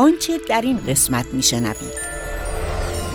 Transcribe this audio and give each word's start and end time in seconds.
آنچه 0.00 0.32
در 0.48 0.60
این 0.60 0.78
قسمت 0.88 1.26
میشنوید. 1.32 2.10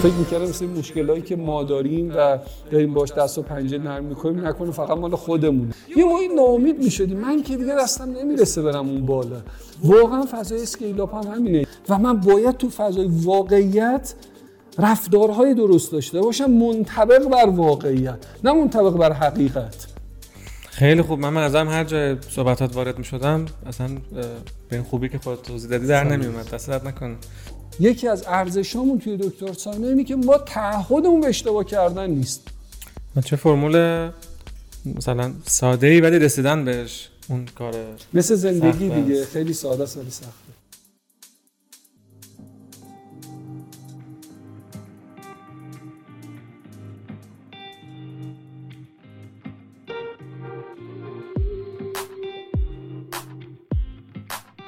فکر 0.04 0.14
می‌کردم 0.14 0.44
مثل 0.44 0.66
مشکلایی 0.66 1.22
که 1.22 1.36
ما 1.36 1.64
داریم 1.64 2.14
و 2.18 2.38
داریم 2.72 2.94
باش 2.94 3.12
دست 3.12 3.38
و 3.38 3.42
پنجه 3.42 3.78
نرم 3.78 4.04
می‌کنیم 4.04 4.48
نکنه 4.48 4.72
فقط 4.72 4.98
مال 4.98 5.16
خودمونه. 5.16 5.74
یه 5.98 6.06
موقعی 6.06 6.28
ناامید 6.28 6.84
می‌شدیم. 6.84 7.20
من 7.20 7.44
که 7.44 7.58
دیگه 7.58 7.76
دستم 7.76 8.12
نمی‌رسه 8.12 8.62
برم 8.62 8.90
اون 8.90 9.06
بالا. 9.06 9.42
واقعا 9.84 10.26
فضای 10.32 10.62
اسکیل 10.62 11.00
هم 11.02 11.34
همینه. 11.34 11.68
و 11.90 11.98
من 11.98 12.18
باید 12.18 12.58
تو 12.58 12.70
فضای 12.70 13.10
واقعیت 13.12 14.14
رفتارهای 14.78 15.54
درست 15.54 15.92
داشته 15.92 16.22
باشم 16.22 16.52
منطبق 16.52 17.30
بر 17.30 17.50
واقعیت 17.50 18.18
نه 18.44 18.54
منطبق 18.54 18.98
بر 18.98 19.14
حقیقت. 19.14 19.95
خیلی 20.76 21.02
خوب. 21.02 21.20
من 21.20 21.38
ازم 21.38 21.68
هر 21.68 21.84
جای 21.84 22.16
صحبتات 22.30 22.76
وارد 22.76 22.98
می 22.98 23.04
شدم 23.04 23.46
اصلا 23.66 23.88
به 24.70 24.76
این 24.76 24.84
خوبی 24.84 25.10
که 25.10 25.18
خودت 25.18 25.42
توضیح 25.42 25.70
دادی 25.70 25.88
در 25.88 26.04
نمی 26.04 26.26
اومد 26.26 26.50
دست 26.50 26.70
نکنه. 26.70 27.16
یکی 27.80 28.08
از 28.08 28.24
ارزشامون 28.28 29.00
توی 29.00 29.18
دکتر 29.18 29.54
ساینا 29.54 29.88
اینه 29.88 30.04
که 30.04 30.16
ما 30.16 30.38
تعهدمون 30.38 31.22
به 31.22 31.28
اشتباه 31.28 31.64
کردن 31.64 32.10
نیست. 32.10 32.48
چه 33.26 33.36
فرمول 33.36 34.10
مثلا 34.86 35.34
ساده 35.46 35.88
ای 35.88 36.02
ولی 36.02 36.20
رسیدن 36.20 36.66
بهش 36.66 37.10
اون 37.28 37.46
کار 37.46 37.74
مثل 38.14 38.36
زندگی 38.36 38.90
دیگه. 38.90 39.26
خیلی 39.26 39.54
ساده 39.54 39.84
است 39.84 39.98
ولی 39.98 40.10
سخت. 40.10 40.45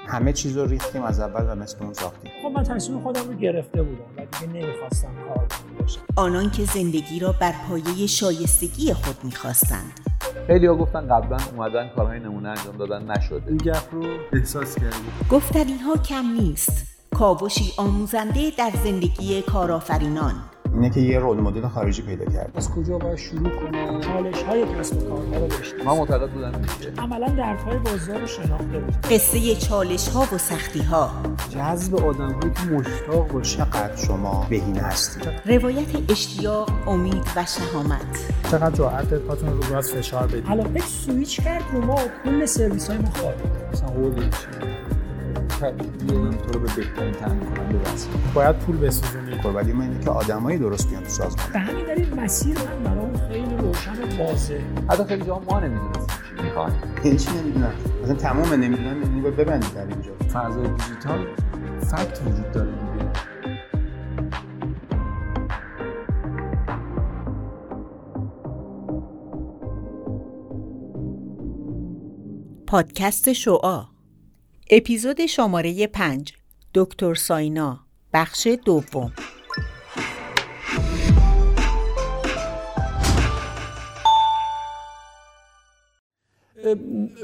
همه 0.07 0.33
چیز 0.33 0.57
رو 0.57 0.65
ریختیم 0.65 1.03
از 1.03 1.19
اول 1.19 1.51
و 1.51 1.55
مثل 1.55 1.83
اون 1.83 1.93
ساختیم. 1.93 2.31
خب 2.43 2.51
من 2.51 2.63
تصمیم 2.63 2.99
خودم 2.99 3.27
رو 3.27 3.33
گرفته 3.33 3.83
بودم 3.83 4.03
و 4.17 4.21
دیگه 4.21 4.53
نمی‌خواستم 4.53 5.11
کار 5.27 5.47
باشم 5.79 5.99
آنان 6.15 6.51
که 6.51 6.65
زندگی 6.65 7.19
را 7.19 7.31
بر 7.31 7.53
پایه 7.69 8.07
شایستگی 8.07 8.93
خود 8.93 9.15
می‌خواستند. 9.23 9.99
خیلی 10.47 10.65
ها 10.65 10.75
گفتن 10.75 11.07
قبلا 11.07 11.37
اومدن 11.55 11.89
کارهای 11.95 12.19
نمونه 12.19 12.49
انجام 12.49 12.77
دادن 12.77 13.11
نشده. 13.11 13.47
این 13.47 13.57
گپ 13.57 13.93
رو 13.93 14.03
احساس 14.33 14.75
کردیم 14.75 15.11
گفتن 15.31 15.69
ها 15.69 15.97
کم 15.97 16.25
نیست. 16.39 16.87
کاوشی 17.15 17.73
آموزنده 17.77 18.51
در 18.57 18.71
زندگی 18.83 19.41
کارآفرینان. 19.41 20.33
اینه 20.77 20.89
که 20.89 20.99
یه 20.99 21.19
رول 21.19 21.37
مدل 21.37 21.67
خارجی 21.67 22.01
پیدا 22.01 22.25
کرد. 22.25 22.51
از 22.55 22.71
کجا 22.71 22.97
باید 22.97 23.17
شروع 23.17 23.49
کنم 23.49 24.01
چالش 24.01 24.43
های 24.43 24.65
کسب 24.79 24.97
و 24.97 25.09
کارها 25.09 25.37
رو 25.39 25.47
داشتیم 25.47 25.85
من 25.85 25.97
معتقد 25.97 26.29
بودم 26.29 26.51
عملا 26.97 27.27
درپای 27.27 27.77
بازار 27.77 28.19
رو 28.19 28.27
شناخته 28.27 28.79
بود. 28.79 28.97
قصه 29.11 29.55
چالش 29.55 30.07
ها 30.07 30.27
و 30.33 30.37
سختی 30.37 30.81
ها 30.81 31.11
جذب 31.49 31.95
آدم 31.95 32.31
هایی 32.31 32.53
که 32.53 32.61
مشتاق 32.73 33.27
باشه 33.27 33.57
چقدر 33.57 33.95
شما 33.95 34.47
بهینه 34.49 34.81
هستید؟ 34.81 35.29
روایت 35.45 36.11
اشتیاق 36.11 36.69
امید 36.87 37.23
و 37.35 37.45
شهامت. 37.45 38.33
چقدر 38.51 38.75
راحت 38.75 39.13
پاتون 39.13 39.49
رو 39.49 39.73
راست 39.73 39.95
فشار 39.95 40.27
بدید. 40.27 40.47
علاقه 40.47 40.79
سویچ 40.79 41.41
کرد 41.41 41.63
رو 41.73 41.85
ما 41.85 41.99
کل 42.23 42.45
سرویس 42.45 42.89
های 42.89 42.97
ما 42.97 43.09
خواهد 43.09 43.35
مثلا 43.73 44.76
قول 45.59 46.31
تو 46.31 46.53
رو 46.53 46.59
به 46.59 46.75
بهترین 46.75 47.13
تامین 47.13 47.39
کننده 47.39 47.77
وصل 47.77 48.09
باید 48.33 48.55
پول 48.55 48.77
بسوزونی 48.77 49.41
خب 49.41 49.55
ولی 49.55 49.73
من 49.73 49.81
اینه 49.81 50.03
که 50.03 50.09
آدمایی 50.09 50.57
درست 50.57 50.89
بیان 50.89 51.03
تو 51.03 51.09
سازمان. 51.09 51.45
به 51.53 51.59
همین 51.59 51.85
دلیل 51.85 52.19
مسیر 52.19 52.57
من 52.57 52.83
برام 52.83 53.17
خیلی 53.29 53.55
روشن 53.57 53.91
و 53.91 54.23
واضحه 54.23 54.63
حتی 54.89 55.03
خیلی 55.03 55.25
جا 55.25 55.39
ما 55.39 55.59
نمی‌دونستیم 55.59 56.05
چی 56.37 56.43
می‌خوایم. 56.43 56.73
این 57.03 57.17
چی 57.17 57.31
نمی‌دونم؟ 57.37 57.71
مثلا 58.03 58.15
تمام 58.15 58.53
نمی‌دونم 58.53 59.01
یعنی 59.01 59.21
باید 59.21 59.35
ببندید 59.35 59.73
در 59.73 59.87
اینجا. 59.87 60.11
فضای 60.33 60.67
دیجیتال 60.67 61.27
فکت 61.81 62.21
وجود 62.25 62.51
داره 62.51 62.69
دیگه. 62.71 63.07
پادکست 72.67 73.33
شعا 73.33 73.96
اپیزود 74.69 75.25
شماره 75.25 75.87
5 75.87 76.33
دکتر 76.73 77.13
ساینا 77.13 77.79
بخش 78.13 78.47
دوم. 78.65 79.11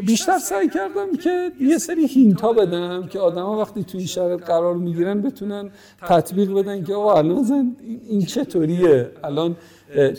بیشتر 0.05 0.39
سعی 0.39 0.69
کردم 0.69 1.15
که 1.23 1.51
یه 1.61 1.77
سری 1.77 2.07
hint 2.07 2.44
ا 2.44 2.53
بدم 2.53 3.07
که 3.07 3.19
آدما 3.19 3.57
وقتی 3.57 3.83
توی 3.83 3.97
این 3.97 4.07
شرایط 4.07 4.43
قرار 4.43 4.75
می‌گیرن 4.75 5.21
بتونن 5.21 5.71
تطبیق 6.01 6.51
بدن 6.51 6.83
که 6.83 6.93
آقا 6.93 7.13
الان 7.13 7.75
این 8.09 8.25
چطوریه؟ 8.25 9.11
الان 9.23 9.57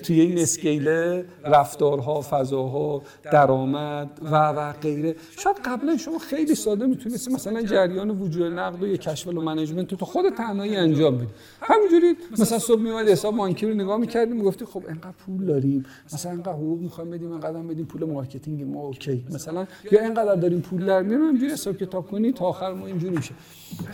توی 0.02 0.20
این 0.20 0.38
scale 0.38 1.10
ه 1.10 1.24
رفتارها 1.44 2.20
فضاها 2.30 3.02
درآمد 3.32 4.20
و 4.22 4.48
و 4.48 4.72
غیره. 4.72 5.16
شاید 5.38 5.56
قبلا 5.64 5.96
شما 5.96 6.18
خیلی 6.18 6.54
ساده 6.54 6.86
می‌تونستی 6.86 7.32
مثلا 7.32 7.62
جریان 7.62 8.10
وجود 8.10 8.52
نقد 8.52 8.82
و 8.82 8.96
cash 8.96 9.26
flow 9.26 9.32
management 9.32 9.94
تو 9.94 10.06
خود 10.06 10.28
تنهایی 10.28 10.76
انجام 10.76 11.16
بدی 11.16 11.26
همینجوری 11.60 12.16
مثلا 12.30 12.58
صبح 12.58 12.80
میومد 12.80 13.08
حساب 13.08 13.36
بانکی 13.36 13.66
رو 13.66 13.74
نگاه 13.74 13.96
می‌کردیم 13.96 14.36
می‌گفتی 14.36 14.64
خب 14.64 14.82
انقدر 14.88 15.14
پول 15.26 15.46
داریم. 15.46 15.86
مثلا 16.12 16.32
انقدر 16.32 16.52
حقوق 16.52 16.80
می‌خوایم 16.80 17.10
بدیم 17.10 17.32
انقدر 17.32 17.62
بدیم 17.62 17.84
پول 17.84 18.04
marketing 18.04 18.62
ما 18.62 18.80
okay. 18.80 19.24
مثلا 19.30 19.66
یا 19.92 20.04
انقدر 20.04 20.34
داریم 20.34 20.60
پول 20.60 20.86
در 20.86 21.02
میاریم 21.02 21.26
همینجوری 21.26 21.52
حساب 21.52 21.76
کتاب 21.76 22.10
کنی 22.10 22.32
تا 22.32 22.44
آخر 22.44 22.72
ما 22.72 22.86
اینجوری 22.86 23.16
میشه. 23.16 23.34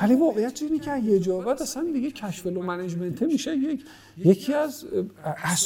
ولی 0.02 0.14
واقعیت 0.14 0.62
اینه 0.62 0.78
که 0.78 0.96
یه 0.96 1.18
جا 1.18 1.38
بعد 1.38 1.62
اصلا 1.62 1.86
دیگه 1.92 2.10
cash 2.10 2.46
flow 2.46 2.50
management 2.50 3.22
میشه. 3.22 3.56
یک 3.56 3.84
یکی 4.24 4.54
از 4.54 4.84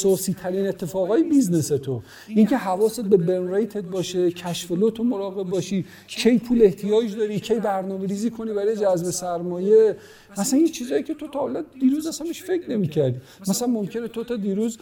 اساسی 0.05 0.33
ترین 0.33 0.67
اتفاقای 0.67 1.23
business 1.23 1.67
تو. 1.67 2.01
اینکه 2.27 2.57
حواست 2.57 3.01
به 3.01 3.55
rate 3.55 3.77
ت 3.77 3.83
باشه 3.83 4.31
cash 4.31 4.49
flow 4.49 4.67
تو 4.95 5.03
مراقب 5.03 5.49
باشی 5.49 5.85
کی 6.07 6.37
پول 6.37 6.61
احتیاج 6.61 7.15
داری 7.15 7.39
کی 7.39 7.53
برنامه 7.53 8.07
ریزی 8.07 8.29
کنی 8.29 8.53
برای 8.53 8.75
جذب 8.75 9.11
سرمایه. 9.11 9.95
مثلا 10.37 10.59
این 10.59 10.71
چیزایی 10.71 11.03
که 11.03 11.13
تو 11.13 11.27
تا 11.27 11.39
حالا 11.39 11.63
دیروز 11.79 12.07
اصلا 12.07 12.27
فکر 12.33 12.71
نمی‌کردی. 12.71 13.19
مثلا 13.47 13.67
ممکنه 13.67 14.07
تو 14.07 14.23
تا 14.23 14.35
دیروز 14.35 14.77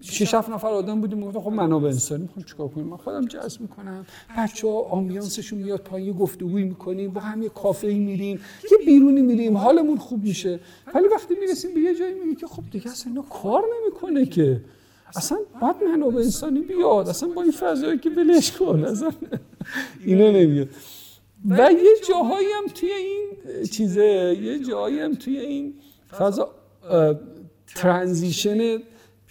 شش 0.00 0.34
هفت 0.34 0.50
نفر 0.50 0.68
آدم 0.68 1.00
بودیم 1.00 1.20
گفتم 1.20 1.40
خب 1.40 1.52
منابع 1.52 1.88
انسانی 1.88 2.22
می‌خوام 2.22 2.44
چیکار 2.44 2.68
کنیم؟ 2.68 2.86
من 2.86 2.96
خودم 2.96 3.26
جذب 3.26 3.60
می‌کنم. 3.60 4.06
بچه 4.38 4.68
ها 4.68 4.80
آمبیانسشون 4.80 5.58
میاد 5.58 5.80
پایین 5.80 6.12
گفتگویی 6.12 6.64
می‌کنیم 6.64 7.10
با 7.10 7.20
هم 7.20 7.42
یه 7.42 7.48
کافه 7.48 7.86
میریم 7.86 8.40
یه 8.72 8.86
بیرونی 8.86 9.22
میریم 9.22 9.56
حالمون 9.56 9.96
خوب 9.96 10.24
میشه. 10.24 10.60
ولی 10.94 11.08
وقتی 11.08 11.34
می‌رسیم 11.40 11.74
به 11.74 11.80
یه 11.80 11.94
جایی 11.94 12.14
میگه 12.14 12.40
که 12.40 12.46
خب 12.46 12.62
دیگه 12.70 12.90
اصلا 12.90 13.12
اینا 13.12 13.22
کار 13.22 13.62
نمی‌کنه 13.80 14.26
که. 14.26 14.60
اصلا 15.16 15.38
باید 15.60 15.76
منابع 15.88 16.16
انسانی 16.16 16.60
بیاد 16.60 17.08
اصلا 17.08 17.28
با 17.28 17.42
این 17.42 17.52
فضایی 17.52 17.98
که 17.98 18.10
بلش 18.10 18.52
کن 18.52 18.84
اصلا 18.84 19.10
اینا 20.04 20.30
نمیاد. 20.30 20.68
و 21.48 21.72
یه 21.72 21.90
جاهایی 22.08 22.46
هم 22.46 22.66
توی 22.74 22.90
این 22.90 23.30
چیزه 23.70 24.38
یه 24.42 24.58
جاهایی 24.58 25.00
هم 25.00 25.14
توی 25.14 25.38
این 25.38 25.74
فضا 26.18 26.50
ترانزیشن 27.74 28.78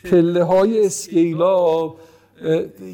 پله 0.03 0.43
های 0.43 0.85
اسکیلا 0.85 1.93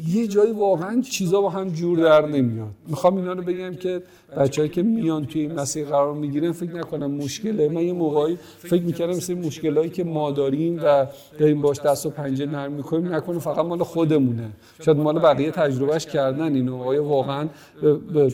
یه 0.08 0.26
جایی 0.26 0.52
واقعا 0.52 1.00
چیزا 1.00 1.40
با 1.40 1.50
هم 1.50 1.68
جور 1.68 1.98
در 1.98 2.26
نمیاد 2.26 2.68
می‌خوام 2.88 3.16
اینا 3.16 3.32
رو 3.32 3.42
بگم 3.42 3.74
که 3.74 4.02
بچه‌ای 4.36 4.68
که 4.68 4.82
میان 4.82 5.26
توی 5.26 5.40
این 5.40 5.52
مسیر 5.52 5.86
قرار 5.86 6.14
می‌گیرن 6.14 6.52
فکر 6.52 6.76
نکنم 6.76 7.10
مشکله. 7.10 7.68
من 7.68 7.82
یه 7.82 7.92
موقعی 7.92 8.38
فکر 8.58 8.82
می‌کردم 8.82 9.12
مثل 9.12 9.34
مشکلایی 9.34 9.90
که 9.90 10.04
ما 10.04 10.30
داریم 10.30 10.80
و 10.84 11.06
داریم 11.38 11.60
باش 11.60 11.80
دست 11.80 12.06
و 12.06 12.10
پنجه 12.10 12.46
نرم 12.46 12.72
می‌کنیم 12.72 13.14
نکنه 13.14 13.38
فقط 13.38 13.64
مال 13.64 13.82
خودمونه. 13.82 14.50
شاید 14.84 14.96
مال 14.96 15.18
بقیه 15.18 15.50
تجربهش 15.50 16.06
کردن 16.06 16.54
اینو 16.54 16.82
آیا 16.82 17.04
واقعا 17.04 17.48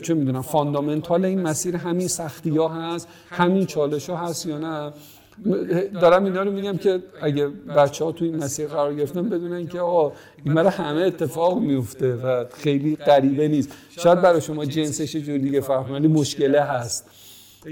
چه 0.03 0.13
می‌دونم 0.13 0.41
فاندامنتال 0.41 1.25
این 1.25 1.41
مسیر 1.41 1.75
همین 1.75 2.07
سختی 2.07 2.57
ها 2.57 2.67
هست 2.67 3.07
همین 3.29 3.65
چالش 3.65 4.09
ها 4.09 4.17
هست 4.17 4.45
یا 4.45 4.57
نه. 4.57 4.91
دارم 6.01 6.25
اینا 6.25 6.43
رو 6.43 6.51
میگم 6.51 6.77
که 6.77 7.03
اگه 7.21 7.47
بچه 7.77 8.05
ها 8.05 8.11
تو 8.11 8.25
این 8.25 8.35
مسیر 8.35 8.67
قرار 8.67 8.95
گرفتن 8.95 9.29
بدونن 9.29 9.67
که 9.67 9.79
آقا 9.79 10.11
این 10.43 10.57
همه 10.57 11.01
اتفاق 11.01 11.59
میفته 11.59 12.15
و 12.15 12.45
خیلی 12.53 12.95
غریبه 12.95 13.47
نیست. 13.47 13.69
شاید 13.89 14.21
برای 14.21 14.41
شما 14.41 14.65
جنسش 14.65 15.15
جور 15.15 15.37
دیگه 15.37 15.61
فهم 15.61 15.93
ولی 15.93 16.07
مشکله 16.07 16.61
هست. 16.61 17.09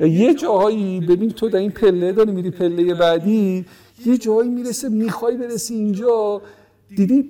یه 0.02 0.34
جاهایی 0.34 1.00
ببین 1.00 1.30
تو 1.30 1.50
در 1.50 1.60
این 1.60 1.72
پله 1.72 2.12
داری 2.12 2.32
میری 2.32 2.52
پله 2.52 2.94
بعدی 2.94 3.66
یه 4.06 4.18
جایی 4.18 4.50
می‌رسه 4.50 4.90
می‌خوای 4.90 5.38
برسی 5.38 5.74
اینجا. 5.74 6.42
دیدی 6.96 7.30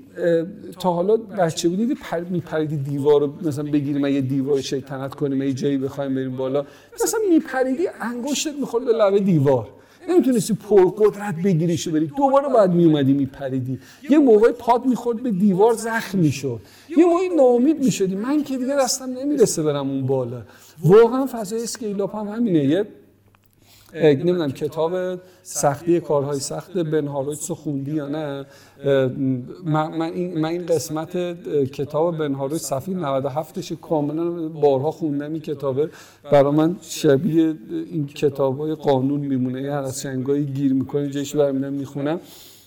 تا 0.80 0.94
حالا 0.94 1.18
بچه 1.18 1.70
بودی 1.70 1.96
پر 1.96 2.20
میپریدی 2.20 2.78
دیوار 2.78 3.22
رو 3.22 3.34
مثلا 3.48 3.64
بگیریم 3.64 4.06
یه 4.06 4.22
دیوار 4.22 4.62
شیطنت 4.62 5.16
کنیم 5.16 5.42
یه 5.42 5.54
جایی 5.54 5.78
بخوایم 5.78 6.16
بریم 6.16 6.36
بالا. 6.38 6.66
مثلا 7.04 7.20
میپریدی 7.30 7.88
انگشتت 8.02 8.54
می‌خورد 8.60 8.86
به 8.86 8.92
لبه 8.92 9.20
دیوار. 9.20 9.68
نمی‌تونستی 10.10 10.54
پرقدرت 10.54 11.36
بگیریشو 11.44 11.92
بری. 11.92 12.12
دوباره 12.18 12.50
باید 12.50 12.72
میومدی 12.72 13.14
میپریدی. 13.14 13.80
یه 14.10 14.18
موقع 14.18 14.52
پاد 14.52 14.86
می‌خورد 14.86 15.24
به 15.24 15.32
دیوار 15.32 15.74
زخم 15.74 16.18
می‌شد. 16.18 16.60
یه 16.98 17.06
موقعی 17.06 17.30
ناامید 17.30 17.84
می‌شدی. 17.86 18.16
من 18.16 18.44
که 18.44 18.58
دیگه 18.58 18.76
دستم 18.76 19.10
نمی‌رسه 19.10 19.64
برم 19.64 19.90
اون 19.90 20.06
بالا. 20.06 20.42
واقعا 20.84 21.26
فضای 21.26 21.64
اسکیل 21.64 22.02
هم 22.02 22.28
همینه. 22.28 22.64
یه 22.66 22.88
نمی‌دونم 23.96 24.52
کتاب 24.52 25.20
سختی 25.44 26.00
کارهای 26.00 26.40
سخت 26.40 26.78
بن 26.78 27.08
هارویتس 27.08 27.50
رو 27.50 27.56
خوندی 27.56 27.92
یا 27.92 28.08
نه؟ 28.08 28.46
من, 29.66 29.98
من, 29.98 30.02
این, 30.02 30.40
من 30.40 30.50
این 30.50 30.66
قسمت 30.66 31.18
کتاب 31.72 32.18
بن 32.18 32.34
هارویتس 32.34 32.66
صفحه 32.66 32.94
97 32.94 33.62
ش 33.62 33.72
کاملا 33.82 34.50
بارها 34.50 34.92
خوندم 34.92 35.32
این 35.32 35.42
کتابه. 35.42 35.90
برای 36.32 36.52
من 36.52 36.76
شبیه 36.82 37.54
این 37.70 38.08
کتابای 38.08 38.76
قانون 38.76 39.20
میمونه. 39.20 39.72
هر 39.72 39.84
از 39.84 40.08
گیر 40.54 40.74
می‌کنه 40.74 41.10
جش 41.10 41.36
برمیدم 41.36 41.74
می‌خونم. 41.74 42.20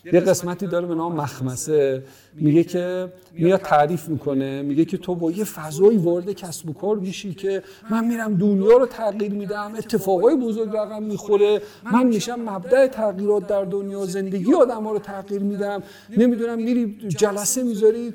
یه 0.05 0.21
قسمتی 0.21 0.67
داره 0.67 0.87
به 0.87 0.95
نام 0.95 1.17
مخمسه. 1.17 2.03
میگه 2.35 2.65
که 2.65 3.12
میاد 3.33 3.61
تعریف 3.61 4.09
می‌کنه. 4.09 4.62
میگه 4.62 4.85
که 4.85 4.97
تو 4.97 5.15
با 5.15 5.31
یه 5.31 5.45
فضایی 5.45 5.99
وارد 5.99 6.33
کسب 6.33 6.69
و 6.71 6.73
کار 6.73 6.97
میشی 6.97 7.35
که 7.35 7.62
من 7.91 8.05
میرم 8.05 8.35
دنیا 8.35 8.77
رو 8.77 8.87
تغییر 8.87 9.33
میدم 9.33 9.73
اتفاقای 9.79 10.37
بزرگ 10.37 10.69
رقم 10.77 11.03
می‌خوره. 11.03 11.62
من 11.93 12.06
میشم 12.06 12.41
مبدع 12.41 12.87
تغییرات 12.87 13.47
در 13.47 13.65
دنیا 13.65 14.06
زندگی 14.06 14.55
آدم 14.55 14.85
ها 14.85 14.93
رو 14.93 14.99
تغییر 14.99 15.43
میدم. 15.43 15.83
نمی‌دونم 16.17 16.59
میری 16.59 16.97
جلسه 17.09 17.62
می‌ذاری 17.62 18.15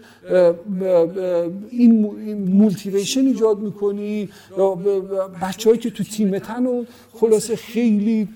این 1.70 2.02
motivation 2.36 3.20
ایجاد 3.20 3.60
می‌کنی. 3.60 4.30
بچههایی 5.42 5.82
که 5.82 5.90
تو 5.90 6.04
تیمتن 6.04 6.66
و 6.66 6.84
خلاصه 7.14 7.56
خیلی 7.56 8.30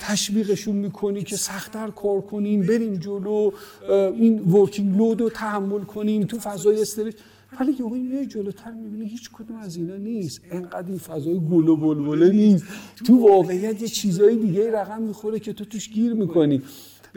تشویقشون 0.00 0.76
می‌کنی 0.76 1.22
که 1.22 1.36
سختتر 1.36 1.90
کار 1.90 2.20
کنیم 2.20 2.63
بریم 2.66 2.94
جلو 2.94 3.50
این 3.88 4.38
working 4.38 4.96
load 4.96 5.20
رو 5.20 5.30
تحمل 5.30 5.80
کنیم 5.80 6.24
تو 6.24 6.38
فضای 6.38 6.82
استرس. 6.82 7.14
ولی 7.60 7.72
یه 7.72 7.86
میای 7.86 8.26
جلوتر 8.26 8.70
می‌بینی 8.70 9.08
هیچ 9.08 9.30
کدوم 9.32 9.56
از 9.56 9.76
اینا 9.76 9.96
نیست. 9.96 10.40
انقدر 10.50 10.88
این 10.88 10.98
فضای 10.98 11.40
گل 11.50 11.68
و 11.68 11.76
بلبله 11.76 12.32
نیست. 12.32 12.64
تو 13.06 13.28
واقعیت 13.28 13.82
یه 13.82 13.88
چیزای 13.88 14.36
دیگه 14.36 14.72
رقم 14.72 15.02
می‌خوره 15.02 15.40
که 15.40 15.52
تو 15.52 15.64
توش 15.64 15.88
گیر 15.88 16.14
می‌کنی. 16.14 16.62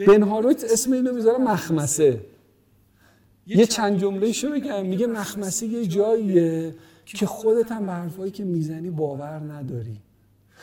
بنهاروت 0.06 0.64
اسم 0.64 0.92
اینو 0.92 1.12
می‌ذاره 1.14 1.38
مخمسه. 1.38 2.20
یه 3.46 3.66
چند 3.66 4.00
جمله 4.00 4.32
شو 4.32 4.50
بگم. 4.50 4.86
میگه 4.86 5.06
مخمسه 5.06 5.66
یه 5.66 5.86
جاییه 5.86 6.74
که 7.04 7.26
خودت 7.26 7.72
هم 7.72 7.86
به 7.86 7.92
حرفایی 7.92 8.30
که 8.30 8.44
می‌زنی 8.44 8.90
باور 8.90 9.52
نداری. 9.52 9.96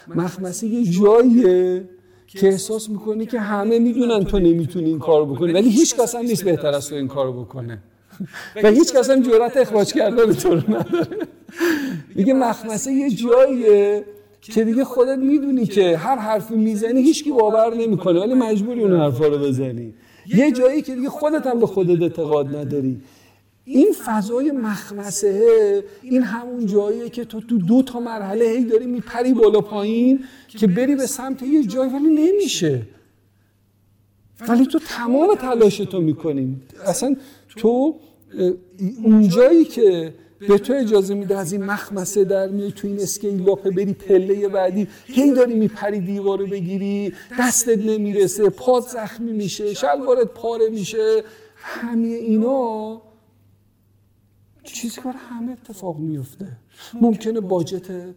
مخمسه 0.08 0.68
یه 0.68 0.92
جاییه 0.92 1.90
که 2.36 2.48
احساس 2.48 2.90
می‌کنی 2.90 3.26
که 3.26 3.40
همه 3.40 3.80
می‌دونن 3.80 4.24
تو 4.24 4.40
نمی‌تونی 4.40 4.90
این 4.90 5.00
کار 5.00 5.26
بکنی 5.26 5.54
ولی 5.54 5.70
هیچ 5.70 5.96
کس 5.96 6.16
هم 6.16 6.22
نیست 6.22 6.44
بهتر 6.44 6.68
از 6.68 6.90
تو 6.90 6.96
این 6.96 7.08
کار 7.08 7.32
بکنه. 7.32 7.80
و 8.64 8.68
هیچ 8.70 8.94
کس 8.94 9.10
هم 9.10 9.22
جرأت 9.22 9.58
اخراج 9.58 9.94
کردن 9.94 10.34
تو 10.34 10.50
رو 10.50 10.62
نداره. 10.70 11.08
میگه 12.16 12.34
مخمسه 12.34 12.92
یه 12.92 13.10
جاییه 13.10 14.06
که 14.42 14.64
دیگه 14.64 14.86
خودت 14.86 15.18
می‌دونی 15.18 15.66
که 15.66 15.98
هر 15.98 16.18
حرفی 16.18 16.56
می‌زنی 16.56 17.02
هیچکی 17.02 17.32
باور 17.32 17.74
نمی‌کنه 17.74 18.20
ولی 18.20 18.34
مجبوری 18.34 18.84
اون 18.84 19.00
حرفا 19.00 19.28
رو 19.28 19.38
بزنی. 19.38 19.94
یه 20.28 20.52
جایی 20.52 20.82
که 20.82 20.96
دیگه 20.96 21.10
خودت 21.10 21.48
هم 21.48 21.60
به 21.60 21.68
خودت 21.68 22.02
اعتقاد 22.02 22.56
نداری. 22.56 23.02
این 23.66 23.94
فضای 24.06 24.52
مخمسه 24.52 25.84
این 26.02 26.22
همون 26.24 26.66
جاییه 26.66 27.10
که 27.10 27.26
تو 27.26 27.42
تو 27.42 27.58
دو 27.58 27.82
تا 27.82 28.00
مرحله 28.00 28.46
هی 28.46 28.64
داری 28.64 28.86
میپری 28.86 29.34
بالا 29.34 29.62
پایین 29.62 30.24
که 30.48 30.68
بری 30.68 30.96
به 30.96 31.06
سمت 31.06 31.44
یه 31.44 31.64
جایی 31.64 31.92
ولی 31.92 32.08
نمیشه. 32.08 32.82
ولی 34.48 34.66
تو 34.66 34.80
تمام 34.80 35.36
تلاش 35.36 35.78
تو 35.78 36.02
می‌کنیم 36.02 36.62
اصلا 36.86 37.16
تو 37.58 37.96
اونجایی 39.04 39.66
که 39.66 40.14
به 40.40 40.58
تو 40.58 40.74
اجازه 40.74 41.14
میده 41.14 41.38
از 41.38 41.54
این 41.54 41.64
مخمسه 41.64 42.24
در 42.24 42.48
میای 42.48 42.72
تو 42.72 42.88
این 42.88 43.00
scale 43.00 43.50
up 43.50 43.70
بری 43.70 43.94
پله 43.94 44.48
بعدی 44.48 44.88
هی 45.06 45.32
داری 45.32 45.54
میپری 45.54 46.00
دیوارو 46.00 46.48
بگیری 46.48 47.14
دستت 47.40 47.78
نمی‌رسه 47.78 48.50
پاد 48.50 48.84
زخمی 48.84 49.32
میشه 49.32 49.74
شلوارت 49.74 50.28
پاره 50.28 50.70
میشه. 50.70 51.24
همه 51.56 52.08
اینا 52.08 53.02
چیزی 54.74 55.02
که 55.02 55.10
همه 55.10 55.52
اتفاق 55.52 55.98
میفته 55.98 56.48
ممکنه 57.02 57.40
باجتت 57.40 58.16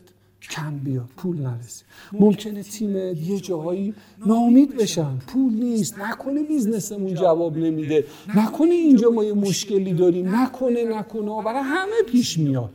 کم 0.50 0.78
بیاد 0.78 1.08
پول 1.16 1.36
نرسه. 1.36 1.84
ممکنه 2.12 2.62
تیم 2.62 2.96
یه 2.96 3.40
جاهایی 3.40 3.94
نامید 4.26 4.76
بشن. 4.76 5.16
پول 5.26 5.52
نیست. 5.52 5.98
نکنه 5.98 6.42
بیزنسمون 6.42 7.14
جواب 7.14 7.56
نمیده. 7.56 8.04
نکنه 8.36 8.74
اینجا 8.74 9.10
ما 9.10 9.24
یه 9.24 9.32
مشکلی 9.32 9.92
داریم. 9.92 10.34
نکنه 10.34 10.84
نکنه. 10.84 11.42
برای 11.42 11.62
همه 11.62 12.02
پیش 12.06 12.38
میاد. 12.38 12.70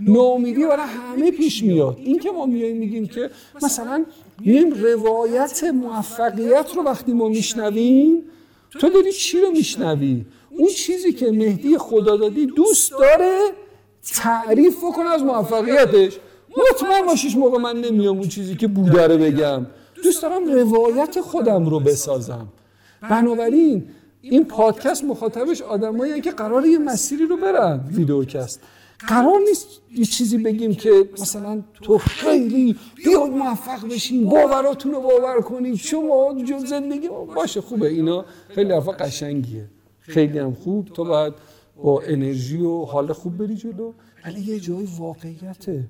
ناامیدی 0.00 0.66
برای 0.66 0.86
همه 0.86 1.30
پیش 1.30 1.62
میاد. 1.62 1.98
این 1.98 2.18
که 2.18 2.30
ما 2.30 2.46
میایم 2.46 2.76
میگیم 2.76 3.06
که 3.06 3.30
مثلا 3.62 4.04
میایم 4.40 4.70
روایت 4.70 5.64
موفقیت 5.64 6.66
رو 6.76 6.82
وقتی 6.82 7.12
ما 7.12 7.28
میشنویم 7.28 8.22
تو 8.70 8.88
داری 8.88 9.12
چی 9.12 9.40
رو 9.40 9.50
میشنوی؟ 9.50 10.24
اون 10.50 10.68
چیزی 10.68 11.12
که 11.12 11.30
مهدی 11.30 11.78
خدا 11.78 12.16
دادی 12.16 12.46
دوست 12.46 12.90
داره 12.90 13.38
تعریف 14.14 14.78
بکنه 14.78 15.10
از 15.10 15.22
موفقیتش. 15.22 16.18
مطمئن 16.72 17.06
باشیش 17.06 17.36
موقع 17.36 17.58
من 17.58 17.80
نمیام 17.80 18.18
اون 18.18 18.28
چیزی 18.28 18.56
که 18.56 18.66
بوده 18.68 19.06
رو 19.06 19.18
بگم. 19.18 19.66
دوست 20.04 20.22
دارم 20.22 20.52
روایت 20.52 21.20
خودم 21.20 21.68
رو 21.68 21.80
بسازم. 21.80 22.48
بنابراین 23.10 23.88
این 24.20 24.44
پادکست 24.44 25.04
مخاطبش 25.04 25.62
آدمایی 25.62 26.20
که 26.20 26.30
قرار 26.30 26.66
یه 26.66 26.78
مسیری 26.78 27.26
رو 27.26 27.36
برن 27.36 27.80
ویدیوکست. 27.92 28.60
قرار 29.08 29.38
نیست 29.48 29.66
یه 29.94 30.04
چیزی 30.04 30.38
بگیم 30.38 30.74
که 30.74 31.08
مثلا 31.20 31.62
تو 31.82 31.98
خیلی 31.98 32.76
بیاد 32.96 33.30
موفق 33.30 33.88
بشین 33.88 34.28
باوراتون 34.28 34.92
رو 34.92 35.00
باور 35.00 35.40
کنید 35.40 35.74
شما 35.74 36.34
جو 36.44 36.58
زندگی 36.58 37.08
باشه 37.34 37.60
خوبه 37.60 37.88
اینا. 37.88 38.24
خیلی 38.48 38.72
حرفا 38.72 38.92
قشنگیه. 38.92 39.64
خیلی 40.08 40.38
هم 40.38 40.54
خوب. 40.54 40.84
تو 40.84 41.04
باید 41.04 41.34
با 41.82 42.00
انرژی 42.00 42.60
و 42.60 42.84
حال 42.84 43.12
خوب 43.12 43.36
بری 43.36 43.56
جلو. 43.56 43.92
ولی 44.24 44.40
یه 44.40 44.60
جای 44.60 44.88
واقعیته. 44.98 45.84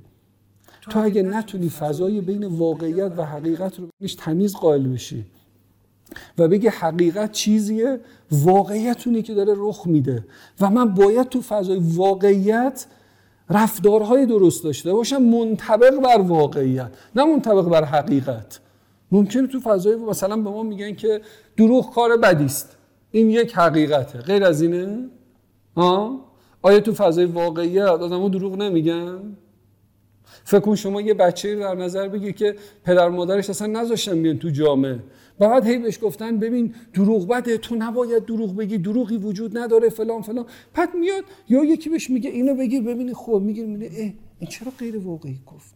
تو 0.91 1.01
اگه 1.01 1.23
نتونی 1.23 1.69
فضای 1.69 2.21
بین 2.21 2.45
واقعیت 2.45 3.13
و 3.17 3.25
حقیقت 3.25 3.79
رو 3.79 3.89
بینش 3.99 4.15
تمیز 4.15 4.57
قائل 4.57 4.89
بشی. 4.89 5.25
و 6.39 6.49
بگی 6.49 6.69
حقیقت 6.69 7.33
چیزیه؟ 7.33 8.01
واقعیت 8.31 9.07
اونی 9.07 9.23
که 9.23 9.35
داره 9.35 9.55
رخ 9.57 9.87
میده. 9.87 10.25
و 10.61 10.71
من 10.71 10.95
باید 10.95 11.29
تو 11.29 11.41
فضای 11.41 11.79
واقعیت 11.83 12.87
رفتارهای 13.51 14.27
درست 14.27 14.65
داشته 14.65 14.93
باشم 14.93 15.23
منطبق 15.23 16.01
بر 16.01 16.21
واقعیت 16.21 16.91
نه 17.17 17.25
منطبق 17.25 17.69
بر 17.69 17.85
حقیقت. 17.85 18.61
ممکنه 19.13 19.47
تو 19.47 19.61
فضای 19.61 19.97
مثلا 19.97 20.37
به 20.37 20.51
ما 20.51 20.63
میگن 20.63 20.95
که 20.95 21.21
دروغ 21.57 21.95
کار 21.95 22.17
بدی 22.17 22.45
است 22.45 22.78
این 23.11 23.31
یک 23.31 23.55
حقیقته. 23.55 24.19
غیر 24.19 24.45
از 24.45 24.63
اینه؟ 24.63 25.09
ها؟ 25.77 26.25
آیا 26.63 26.81
تو 26.81 26.93
فضای 26.95 27.25
واقعیت 27.25 27.87
آدمو 27.87 28.29
دروغ 28.29 28.57
نمیگن؟ 28.57 29.37
فکر 30.45 30.61
کن 30.61 30.75
شما 30.75 31.01
یه 31.01 31.15
بچه 31.15 31.57
در 31.57 31.75
نظر 31.75 32.09
بگیر 32.09 32.33
که 32.33 32.57
پدر 32.85 33.09
مادرش 33.09 33.51
اصلا 33.51 33.67
نذاشتن 33.67 34.23
بیان 34.23 34.39
تو 34.39 34.51
جامعه. 34.51 34.99
بعد 35.39 35.67
هی 35.67 35.79
بهش 35.79 35.99
گفتن 36.03 36.39
ببین 36.39 36.75
دروغ 36.95 37.29
بده 37.29 37.59
تو 37.59 37.75
نباید 37.75 38.25
دروغ 38.25 38.57
بگی 38.57 38.79
دروغی 38.79 39.17
وجود 39.17 39.59
نداره 39.59 39.89
فلان 39.89 40.23
فلان. 40.23 40.47
پد 40.75 40.89
میاد 40.95 41.25
یا 41.49 41.65
یکی 41.65 41.91
بهش 41.91 42.11
میگه 42.11 42.31
اینو 42.31 42.55
بگیر 42.55 42.83
ببینی 42.83 43.13
خوب 43.13 43.43
میگه 43.43 43.63
اه 43.63 44.13
این 44.39 44.51
چرا 44.51 44.73
غیر 44.79 44.99
واقعی؟ 44.99 45.39
گفت. 45.47 45.75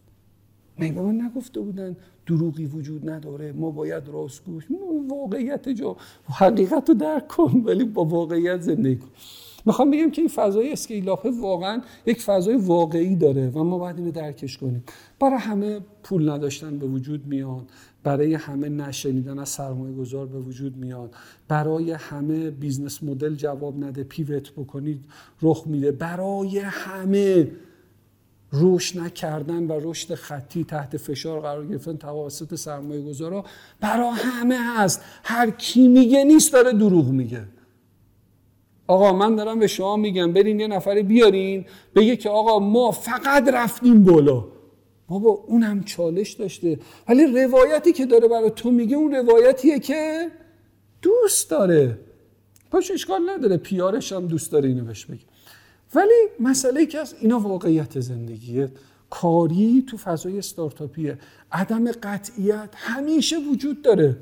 مگه 0.79 1.01
من 1.01 1.21
نگفته 1.21 1.59
بودن 1.59 1.95
دروغی 2.25 2.65
وجود 2.65 3.09
نداره 3.09 3.51
ما 3.51 3.71
باید 3.71 4.07
راستگوش 4.07 4.67
واقعیت 5.09 5.69
جا 5.69 5.95
حقیقت 6.29 6.89
رو 6.89 6.95
درک 6.95 7.27
کن 7.27 7.63
ولی 7.65 7.83
با 7.83 8.05
واقعیت 8.05 8.61
زندگی 8.61 8.95
کن. 8.95 9.09
می‌خوام 9.65 9.91
بگم 9.91 10.11
که 10.11 10.21
این 10.21 10.29
فضای 10.29 10.71
اسکیلاپه 10.71 11.29
واقعا 11.41 11.81
یک 12.05 12.21
فضای 12.21 12.55
واقعی 12.55 13.15
داره 13.15 13.49
و 13.49 13.63
ما 13.63 13.77
باید 13.77 13.97
اینو 13.97 14.11
درکش 14.11 14.57
کنیم. 14.57 14.83
برای 15.19 15.37
همه 15.37 15.79
پول 16.03 16.29
نداشتن 16.29 16.79
به 16.79 16.85
وجود 16.85 17.27
میاد 17.27 17.69
برای 18.03 18.33
همه 18.33 18.69
نشنیدن 18.69 19.39
از 19.39 19.49
سرمایه 19.49 19.95
گذار 19.95 20.25
به 20.25 20.39
وجود 20.39 20.77
میاد 20.77 21.15
برای 21.47 21.91
همه 21.91 22.49
business 22.51 23.03
model 23.03 23.35
جواب 23.35 23.83
نده 23.83 24.03
pivot 24.03 24.51
بکنید 24.51 25.05
رخ 25.41 25.63
میده 25.67 25.91
برای 25.91 26.59
همه. 26.59 27.47
رشد 28.53 28.99
نکردن 28.99 29.67
و 29.67 29.79
رشد 29.83 30.15
خطی 30.15 30.63
تحت 30.63 30.97
فشار 30.97 31.39
قرار 31.39 31.67
گرفتن 31.67 31.97
توسط 31.97 32.55
سرمایه 32.55 33.01
گذارا 33.01 33.45
برای 33.79 34.09
همه 34.09 34.57
هست. 34.57 35.01
هر 35.23 35.49
کی 35.49 35.87
میگه 35.87 36.23
نیست 36.23 36.53
داره 36.53 36.73
دروغ 36.73 37.07
میگه. 37.07 37.43
آقا 38.87 39.13
من 39.13 39.35
دارم 39.35 39.59
به 39.59 39.67
شما 39.67 39.95
میگم 39.95 40.33
برین 40.33 40.59
یه 40.59 40.67
نفر 40.67 41.01
بیارین 41.01 41.65
بگه 41.95 42.15
که 42.15 42.29
آقا 42.29 42.59
ما 42.59 42.91
فقط 42.91 43.47
رفتیم 43.53 44.03
بالا. 44.03 44.45
بابا 45.07 45.29
اونم 45.29 45.83
چالش 45.83 46.31
داشته. 46.31 46.79
ولی 47.09 47.43
روایتی 47.43 47.93
که 47.93 48.05
داره 48.05 48.27
برای 48.27 48.51
تو 48.55 48.71
میگه 48.71 48.95
اون 48.95 49.15
روایتیه 49.15 49.79
که 49.79 50.31
دوست 51.01 51.49
داره. 51.49 51.99
پاش 52.71 52.91
اشکال 52.91 53.29
نداره. 53.29 53.57
پیارش 53.57 54.11
هم 54.11 54.27
دوست 54.27 54.51
داره 54.51 54.69
اینو 54.69 54.85
بهش 54.85 55.05
بگه. 55.05 55.32
ولی 55.95 56.29
مسئله 56.39 56.85
که 56.85 56.99
از 56.99 57.15
اینا 57.19 57.39
واقعیت 57.39 57.99
زندگیه. 57.99 58.71
کاری 59.09 59.83
تو 59.87 59.97
فضای 59.97 60.37
استارتاپیه. 60.37 61.17
عدم 61.51 61.91
قطعیت 61.91 62.69
همیشه 62.73 63.37
وجود 63.51 63.81
داره. 63.81 64.17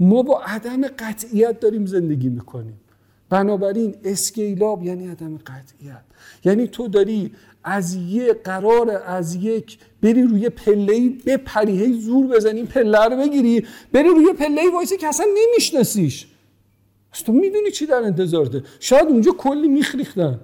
ما 0.00 0.22
با 0.22 0.40
عدم 0.40 0.86
قطعیت 0.88 1.60
داریم 1.60 1.86
زندگی 1.86 2.28
می‌کنیم. 2.28 2.80
بنابراین 3.28 3.94
scale 4.04 4.60
up 4.60 4.82
یعنی 4.82 5.08
عدم 5.08 5.36
قطعیت. 5.36 6.02
یعنی 6.44 6.68
تو 6.68 6.88
داری 6.88 7.32
از 7.64 7.94
یه 7.94 8.32
قرار 8.32 8.90
از 8.90 9.34
یک 9.34 9.78
بری 10.02 10.22
روی 10.22 10.48
پله 10.48 11.08
بپری 11.26 11.84
هی 11.84 12.00
زور 12.00 12.26
بزنی 12.26 12.64
پله 12.64 13.04
رو 13.04 13.16
بگیری 13.16 13.66
بری 13.92 14.08
روی 14.08 14.32
پله 14.32 14.70
وایسی 14.74 14.96
که 14.96 15.06
اصلا 15.06 15.26
نمیشناسیش. 15.36 16.26
تو 17.26 17.32
می‌دونی 17.32 17.70
چی 17.70 17.86
در 17.86 18.02
انتظارته. 18.02 18.62
شاید 18.80 19.06
اونجا 19.08 19.32
کلی 19.32 19.68
میخ 19.68 19.94
ریختن. 19.94 20.40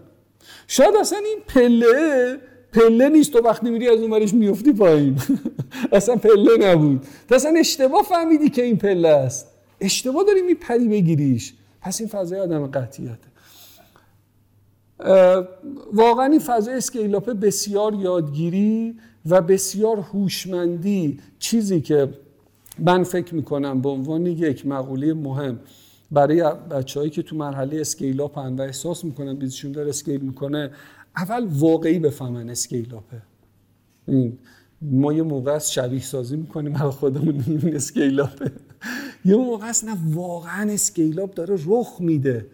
شاید 0.66 0.96
اصلا 0.96 1.18
این 1.18 1.38
پله 1.48 2.38
پله 2.72 3.08
نیست 3.08 3.32
تو 3.32 3.38
وقتی 3.38 3.70
میری 3.70 3.88
از 3.88 4.00
اونورش 4.00 4.34
میفتی 4.34 4.72
پایین. 4.72 5.18
اصلا 5.92 6.16
پله 6.16 6.56
نبود. 6.60 7.06
تو 7.28 7.34
اصلا 7.34 7.54
اشتباه 7.58 8.02
فهمیدی 8.02 8.48
که 8.48 8.62
این 8.62 8.76
پله 8.76 9.08
است. 9.08 9.46
اشتباه 9.80 10.24
داری 10.24 10.42
میپری 10.42 10.88
بگیریش. 10.88 11.54
پس 11.80 12.00
این 12.00 12.08
فضای 12.08 12.40
عدم 12.40 12.66
قطعیته. 12.66 13.32
واقعا 15.92 16.26
این 16.26 16.38
فضای 16.38 16.74
scale 16.74 17.14
up 17.14 17.30
بسیار 17.30 17.94
یادگیری 17.94 18.96
و 19.26 19.40
بسیار 19.40 19.96
هوشمندی 19.96 21.20
چیزی 21.38 21.80
که 21.80 22.08
من 22.78 23.02
فکر 23.02 23.34
می‌کنم 23.34 23.82
به 23.82 23.88
عنوان 23.88 24.26
یک 24.26 24.66
مقوله 24.66 25.14
مهم 25.14 25.60
برای 26.12 26.42
بچههایی 26.70 27.10
که 27.10 27.22
تو 27.22 27.36
مرحله 27.36 27.80
scale 27.80 28.22
up 28.22 28.38
هم 28.38 28.56
و 28.56 28.60
احساس 28.60 29.04
می‌کنن 29.04 29.34
business 29.34 29.60
شون 29.60 29.72
داره 29.72 29.88
scale 29.88 30.20
می‌کنه 30.20 30.70
اول 31.16 31.46
واقعی 31.50 31.98
بفهمن 31.98 32.50
scale 32.50 32.95
up 32.95 33.13
ه 33.13 33.22
ما 34.82 35.12
یه 35.12 35.22
موقع 35.22 35.52
از 35.52 35.72
شبیه 35.72 36.02
سازی 36.02 36.36
می‌کنیم 36.36 36.72
برای 36.72 36.90
خودمون 36.90 37.44
این 37.46 37.76
scale 37.76 38.24
up 38.24 38.43
ه 38.43 38.52
یه 39.24 39.36
موقع 39.36 39.66
است 39.66 39.84
نه 39.84 39.96
واقعا 40.04 40.72
scale 40.72 41.17
up 41.17 41.34
داره 41.34 41.58
رخ 41.66 41.96
میده. 42.00 42.46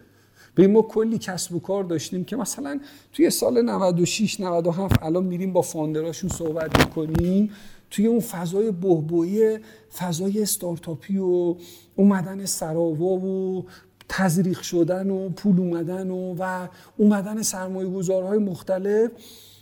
به 0.55 0.67
ما 0.67 0.81
کلی 0.81 1.17
کسب 1.17 1.55
و 1.55 1.59
کار 1.59 1.83
داشتیم 1.83 2.23
که 2.23 2.35
مثلا 2.35 2.79
توی 3.13 3.29
سال 3.29 3.61
96 3.61 4.39
97 4.39 5.03
الان 5.03 5.23
میریم 5.23 5.53
با 5.53 5.61
founder 5.61 6.04
اشون 6.04 6.29
صحبت 6.29 6.79
می‌کنیم. 6.79 7.51
توی 7.91 8.07
اون 8.07 8.19
فضای 8.19 8.71
حبابی 8.71 9.57
فضای 9.97 10.41
استارتاپی 10.41 11.17
و 11.17 11.55
اومدن 11.95 12.45
سراوا 12.45 13.05
و 13.05 13.65
تزریق 14.09 14.61
شدن 14.61 15.09
و 15.09 15.29
پول 15.29 15.59
اومدن 15.59 16.09
و 16.09 16.35
و 16.39 16.67
اومدن 16.97 17.41
سرمایه 17.41 17.89
گذارهای 17.89 18.37
مختلف 18.37 19.11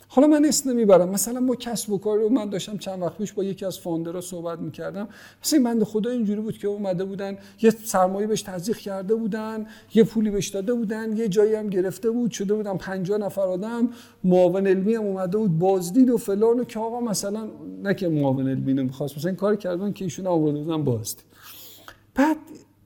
حالا 0.09 0.27
من 0.27 0.45
اسم 0.45 0.69
نمی‌برم. 0.69 1.09
مثلا 1.09 1.41
با 1.41 1.55
کسب 1.55 1.91
و 1.91 1.97
کار 1.97 2.19
رو 2.19 2.29
من 2.29 2.49
داشتم 2.49 2.77
چند 2.77 3.01
وقت 3.01 3.17
پیش 3.17 3.33
با 3.33 3.43
یکی 3.43 3.65
از 3.65 3.79
فاندرها 3.79 4.21
صحبت 4.21 4.59
می‌کردم. 4.59 5.07
مثلا 5.43 5.57
این 5.57 5.63
بنده 5.63 5.85
خدا 5.85 6.09
اینجوری 6.09 6.41
بود 6.41 6.57
که 6.57 6.67
اومده 6.67 7.05
بودن 7.05 7.37
یه 7.61 7.69
سرمایه 7.69 8.27
بهش 8.27 8.41
تزریق 8.41 8.77
کرده 8.77 9.15
بودن 9.15 9.67
یه 9.93 10.03
پولی 10.03 10.29
بهش 10.29 10.47
داده 10.47 10.73
بودن 10.73 11.17
یه 11.17 11.27
جایی 11.27 11.55
هم 11.55 11.69
گرفته 11.69 12.11
بود 12.11 12.31
شده 12.31 12.53
بودن 12.53 12.77
50 12.77 13.17
نفر 13.17 13.41
آدم 13.41 13.89
معاون 14.23 14.67
علمی 14.67 14.95
هم 14.95 15.01
اومده 15.01 15.37
بود 15.37 15.59
بازدید 15.59 16.09
و 16.09 16.17
فلان 16.17 16.59
و 16.59 16.63
که 16.63 16.79
آقا 16.79 16.99
مثلا 16.99 17.49
نه 17.83 17.93
که 17.93 18.09
معاون 18.09 18.49
علمی 18.49 18.73
نمی‌خواست 18.73 19.17
مثلا 19.17 19.29
این 19.29 19.37
کار 19.37 19.55
کردن 19.55 19.93
که 19.93 20.05
ایشون 20.05 20.27
آورده 20.27 20.59
بودن 20.59 20.83
بازدید. 20.83 21.23
بعد 22.15 22.37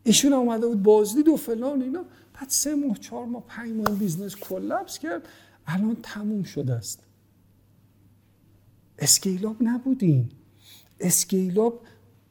ایشون 0.04 0.34
اومده 0.34 0.68
بود 0.68 0.84
بازدید 0.84 1.28
و 1.28 1.36
فلان 1.36 1.82
اینا. 1.82 2.04
بعد 2.34 2.50
سه 2.50 2.76
ماه 2.76 2.98
چهار 2.98 3.26
ماه 3.26 3.44
پنج 3.48 3.72
ماه 3.72 3.96
business 3.96 4.36
collapse 4.36 5.00
کرد. 5.00 5.22
الان 5.68 5.98
تموم 6.04 6.44
شده 6.44 6.74
است. 6.74 7.00
scale 9.02 9.40
up 9.40 9.56
نبودین. 9.62 10.30
scale 11.00 11.57
up 11.57 11.80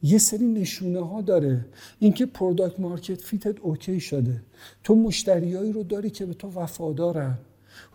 یه 0.03 0.19
سری 0.19 0.47
نشونه 0.47 1.01
ها 1.01 1.21
داره. 1.21 1.67
اینکه 1.99 2.27
product 2.27 2.81
market 2.81 3.21
fit 3.21 3.51
ت 3.51 3.61
okay 3.61 4.01
شده. 4.01 4.43
تو 4.85 4.95
مشتریایی 4.95 5.73
رو 5.73 5.83
داری 5.83 6.11
که 6.11 6.27
به 6.27 6.35
تو 6.35 6.49
وفادارن. 6.49 7.39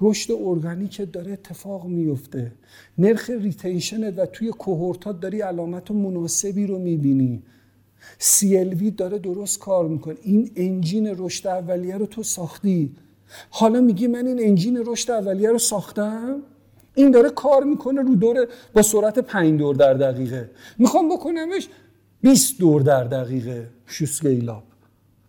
رشد 0.02 0.34
ارگانیک 0.34 1.12
داره 1.14 1.32
اتفاق 1.32 1.86
میفته. 1.86 2.52
نرخ 2.98 3.30
retention 3.30 4.11
ت 4.11 4.20
و 4.20 4.26
توی 4.26 4.50
cohort 4.50 5.10
ات 5.10 5.20
داری 5.20 5.42
علامت 5.42 5.92
مناسبی 5.92 6.68
رو 6.68 6.80
می‌بینی. 6.80 7.44
CLV 8.20 8.92
داره 8.98 9.20
درست 9.20 9.60
کار 9.60 9.88
می‌کنه. 9.88 10.16
این 10.22 10.52
انجین 10.56 11.16
رشد 11.18 11.48
اولیه 11.48 11.98
رو 11.98 12.06
تو 12.06 12.24
ساختی. 12.24 12.96
حالا 13.50 13.82
میگی 13.82 14.08
من 14.08 14.28
این 14.28 14.40
انجین 14.40 14.84
رشد 14.86 15.12
اولیه 15.12 15.50
رو 15.50 15.58
ساختم؟ 15.58 16.42
این 16.96 17.12
داره 17.12 17.30
کار 17.30 17.64
می‌کنه 17.64 18.02
رو 18.02 18.16
دور 18.16 18.48
با 18.74 18.82
سرعت 18.82 19.20
5 19.20 19.60
دور 19.60 19.76
در 19.76 19.94
دقیقه. 19.94 20.50
می‌خوام 20.78 21.10
بکنمش 21.10 21.68
20 22.22 22.60
دور 22.60 22.82
در 22.82 23.04
دقیقه. 23.04 23.70
شوسکیلاب 23.86 24.64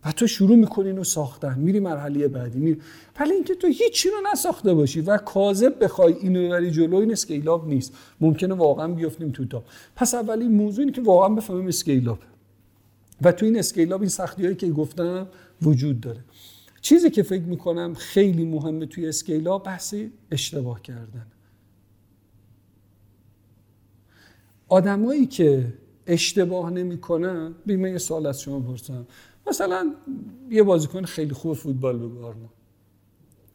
و 0.05 0.11
تو 0.11 0.27
شروع 0.27 0.55
می‌کنی 0.55 0.87
اینو 0.87 1.03
ساختن. 1.03 1.59
میری 1.59 1.79
مرحله 1.79 2.27
بعدی. 2.27 2.59
میری. 2.59 2.81
ولی 3.19 3.33
اینکه 3.33 3.55
تو 3.55 3.67
هیچی 3.67 4.09
رو 4.09 4.15
نساخته 4.33 4.73
باشی 4.73 5.01
و 5.01 5.17
کاذب 5.17 5.83
بخوای 5.83 6.13
اینو 6.13 6.47
ببری 6.47 6.71
جلو 6.71 6.95
این 6.95 7.11
اسکیلاب 7.11 7.67
نیست. 7.67 7.93
ممکنه 8.21 8.53
واقعا 8.53 8.87
بیافتیم 8.87 9.31
تو 9.31 9.45
تا. 9.45 9.63
پس 9.95 10.15
اولی 10.15 10.47
موضوع 10.47 10.79
اینه 10.79 10.91
که 10.91 11.01
واقعا 11.01 11.29
بفهمیم 11.29 11.67
scale 11.67 12.04
up 12.04 12.19
و 13.21 13.31
تو 13.31 13.45
این 13.45 13.59
scale 13.59 13.89
up 13.89 14.01
این 14.01 14.09
سختی 14.09 14.43
هایی 14.43 14.55
که 14.55 14.69
گفتم 14.69 15.27
وجود 15.61 16.01
داره. 16.01 16.19
چیزی 16.81 17.09
که 17.09 17.23
فکر 17.23 17.43
می‌کنم 17.43 17.93
خیلی 17.93 18.45
مهمه 18.45 18.85
توی 18.85 19.07
scale 19.07 19.47
up 19.47 19.63
بحث 19.63 19.95
اشتباه 20.31 20.81
کردن. 20.81 21.25
آدمایی 24.69 25.25
که 25.25 25.73
اشتباه 26.07 26.69
نمی‌کنن 26.69 27.55
بیمه 27.65 27.91
یه 27.91 27.97
سوال 27.97 28.25
از 28.25 28.41
شما 28.41 28.59
پرسم. 28.59 29.07
مثلا 29.47 29.95
یه 30.49 30.63
بازیکن 30.63 31.03
خیلی 31.05 31.33
خوب 31.33 31.53
فوتبال 31.53 31.97
بگو 31.97 32.25
آرمان. 32.25 32.49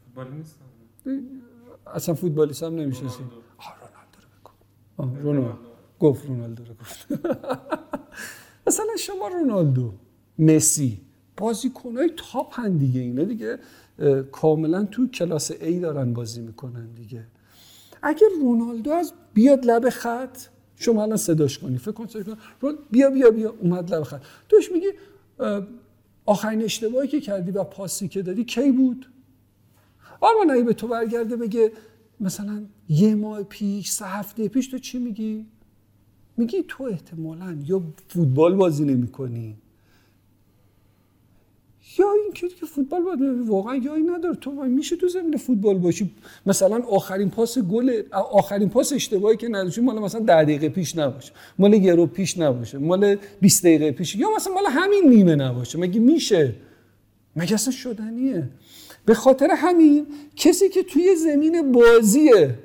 فوتبالی 0.04 0.36
نیستم 0.36 0.64
اصلا 1.86 2.14
فوتبالیست 2.14 2.62
هم 2.62 2.74
نمیشه. 2.74 3.02
رونالدو. 3.02 3.34
رو 4.98 5.06
بگو 5.06 5.32
رونالدو. 5.32 5.58
گفت 5.98 6.26
رونالدو 6.26 6.64
رو 6.64 6.74
گفت. 6.74 7.06
مثلا 8.66 8.96
شما 8.98 9.28
رونالدو 9.28 9.92
مسی 10.38 11.00
بازیکنهای 11.36 12.10
تاپ 12.16 12.60
هن 12.60 12.76
دیگه 12.76 13.00
اینا 13.00 13.24
دیگه 13.24 13.58
کاملا 14.32 14.84
تو 14.84 15.08
کلاس 15.08 15.52
A 15.52 15.80
دارن 15.82 16.12
بازی 16.12 16.40
می‌کنن 16.40 16.86
دیگه. 16.86 17.26
اگر 18.02 18.26
رونالدو 18.40 18.90
از 18.90 19.12
بیاد 19.34 19.64
لب 19.64 19.88
خط 19.90 20.38
شما 20.82 21.02
الان 21.02 21.16
صداش 21.16 21.58
کنی. 21.58 21.78
فکر 21.78 21.92
کن 21.92 22.06
بیا 22.90 23.10
بیا 23.10 23.30
بیا. 23.30 23.54
اومد 23.60 23.94
لب 23.94 24.02
خط. 24.02 24.20
توش 24.48 24.72
میگی 24.72 24.86
آخرین 26.26 26.62
اشتباهی 26.62 27.08
که 27.08 27.20
کردی 27.20 27.50
و 27.50 27.64
پاسی 27.64 28.08
که 28.08 28.22
دادی 28.22 28.44
کی 28.44 28.72
بود؟ 28.72 29.06
آرمان 30.20 30.50
اگه 30.50 30.62
به 30.62 30.74
تو 30.74 30.88
برگرده 30.88 31.36
بگه 31.36 31.72
مثلا 32.20 32.64
یه 32.88 33.14
ماه 33.14 33.42
پیش 33.42 33.90
سه 33.90 34.06
هفته 34.06 34.48
پیش 34.48 34.68
تو 34.68 34.78
چی 34.78 34.98
میگی؟ 34.98 35.46
میگی 36.36 36.64
تو 36.68 36.84
احتمالا 36.84 37.58
یا 37.66 37.82
فوتبال 38.08 38.54
بازی 38.54 38.84
نمی 38.84 39.08
کنی 39.08 39.56
یا 41.98 42.06
اینکه 42.24 42.48
که 42.48 42.66
فوتبال 42.66 43.02
باید 43.02 43.20
واقعا 43.46 43.76
یایی 43.76 44.02
نداره. 44.02 44.34
تو 44.34 44.50
میشه 44.50 44.96
تو 44.96 45.08
زمین 45.08 45.36
فوتبال 45.36 45.78
باشی. 45.78 46.10
مثلا 46.46 46.76
آخرین 46.76 47.30
پاس 47.30 47.58
گل 47.58 48.02
آخرین 48.12 48.68
پاس 48.68 48.92
اشتباهی 48.92 49.36
که 49.36 49.48
نداشتی 49.48 49.80
مال 49.80 49.98
مثلا 49.98 50.20
10 50.20 50.44
دقیقه 50.44 50.68
پیش 50.68 50.96
نباشه. 50.96 51.32
مال 51.58 51.74
یه 51.74 52.06
پیش 52.06 52.38
نباشه. 52.38 52.78
مال 52.78 53.16
20 53.40 53.62
دقیقه 53.62 53.92
پیش. 53.92 54.16
یا 54.16 54.28
مثلا 54.36 54.54
مال 54.54 54.64
همین 54.68 55.08
نیمه 55.08 55.36
نباشه. 55.36 55.78
مگه 55.78 56.00
میشه؟ 56.00 56.54
مگه 57.36 57.54
اصلا 57.54 57.72
شدنیه؟ 57.72 58.48
به 59.06 59.14
خاطر 59.14 59.50
همین 59.50 60.06
کسی 60.36 60.68
که 60.68 60.82
توی 60.82 61.16
زمین 61.16 61.72
بازیه 61.72 62.58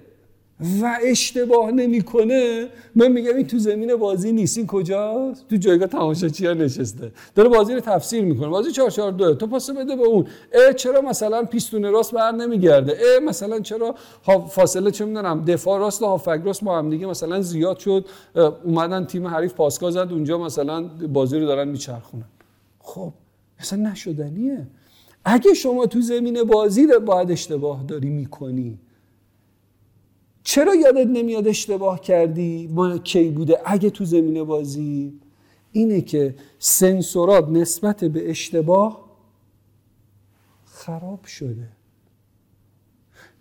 و 0.82 0.98
اشتباه 1.04 1.72
نمی‌کنه. 1.72 2.68
من 2.96 3.12
میگم 3.12 3.36
این 3.36 3.48
تو 3.48 3.60
زمین 3.60 3.96
بازی 3.96 4.32
نیست. 4.32 4.58
این 4.58 4.68
کجاست؟ 4.68 5.48
تو 5.50 5.56
جایگاه 5.56 5.88
تماشاچی 5.88 6.46
ها 6.46 6.54
نشسته. 6.54 7.12
داره 7.36 7.50
بازی 7.50 7.74
رو 7.74 7.80
تفسیر 7.80 8.24
می‌کنه. 8.24 8.48
بازی 8.48 8.72
4 8.72 8.90
4 8.90 9.12
2 9.12 9.36
تو 9.36 9.48
پاس 9.48 9.70
بده 9.70 9.96
به 9.96 10.04
اون. 10.04 10.26
اه 10.54 10.74
چرا 10.74 11.02
مثلا 11.02 11.44
پیستون 11.44 11.84
راست 11.84 12.12
بر 12.12 12.32
نمیگرده؟ 12.32 12.92
اه 12.92 13.20
مثلا 13.20 13.60
چرا 13.60 13.96
فاصله 14.50 14.92
چه 14.92 15.06
می‌دونم 15.06 15.46
دفاع 15.46 15.80
راست 15.80 16.02
و 16.02 16.06
هافک 16.06 16.42
راست 16.46 16.64
با 16.64 16.78
هم 16.78 16.90
دیگه 16.90 17.08
مثلا 17.08 17.42
زیاد 17.42 17.80
شد. 17.80 18.06
اومدن 18.64 19.06
تیم 19.06 19.28
حریف 19.28 19.54
پاسکا 19.54 19.92
زد. 19.92 20.08
اونجا 20.12 20.38
مثلا 20.38 20.82
بازی 21.14 21.40
رو 21.40 21.46
دارن 21.46 21.68
میچرخونن. 21.68 22.26
خب 22.80 23.14
مثلا 23.60 23.90
نشدنیه. 23.92 24.68
اگه 25.26 25.54
شما 25.54 25.86
تو 25.86 26.02
زمین 26.02 26.44
بازی 26.44 26.88
باید 27.06 27.32
اشتباه 27.32 27.84
داری 27.84 28.10
می‌کنی 28.10 28.80
چرا 30.48 30.76
یادت 30.76 31.08
نمیاد 31.08 31.48
اشتباه 31.48 32.02
کردی؟ 32.02 32.68
ما 32.68 32.98
کی 32.98 33.30
بوده؟ 33.30 33.62
اگه 33.66 33.90
تو 33.90 34.06
زمین 34.06 34.44
بازی. 34.44 35.20
اینه 35.72 36.02
که 36.02 36.36
سنسورات 36.60 37.50
نسبت 37.50 38.04
به 38.04 38.30
اشتباه 38.30 39.10
خراب 40.66 41.26
شده. 41.26 41.68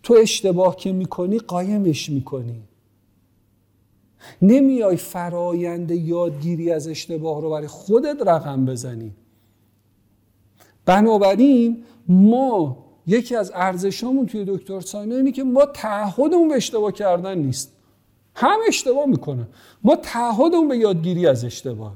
تو 0.03 0.15
اشتباه 0.15 0.77
که 0.77 0.93
می‌کنی 0.93 1.39
قایمش 1.39 2.11
می‌کنی. 2.11 2.63
نمیای 4.43 4.97
فرایند 4.97 5.91
یادگیری 5.91 6.71
از 6.73 6.89
اشتباه 6.89 7.43
رو 7.43 7.51
برای 7.51 7.67
خودت 7.67 8.23
رقم 8.27 8.65
بزنی. 8.65 9.13
بنابراین 10.85 11.85
ما 12.09 12.86
یکی 13.07 13.37
از 13.37 13.53
ارزشامون 13.55 14.27
توی 14.27 14.45
دکتر 14.49 14.81
ساینا 14.81 15.17
اینه 15.17 15.33
که 15.33 15.45
ما 15.45 15.67
تعهدمون 15.67 16.49
به 16.49 16.57
اشتباه 16.57 16.93
کردن 16.93 17.39
نیست. 17.39 17.73
هم 18.35 18.59
اشتباه 18.69 19.07
می‌کنه. 19.07 19.49
ما 19.85 19.97
تعهدمون 19.97 20.69
به 20.69 20.77
یادگیری 20.77 21.27
از 21.27 21.45
اشتباه. 21.45 21.93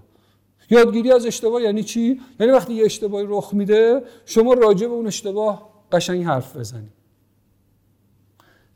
یادگیری 0.70 1.12
از 1.12 1.26
اشتباه 1.26 1.62
یعنی 1.62 1.82
چی؟ 1.82 2.20
یعنی 2.40 2.52
وقتی 2.52 2.74
یه 2.74 2.84
اشتباهی 2.84 3.26
رخ 3.28 3.50
میده 3.54 4.02
شما 4.24 4.52
راجع 4.52 4.86
به 4.86 4.92
اون 4.92 5.06
اشتباه 5.06 5.70
قشنگ 5.92 6.24
حرف 6.24 6.56
بزنی. 6.56 6.88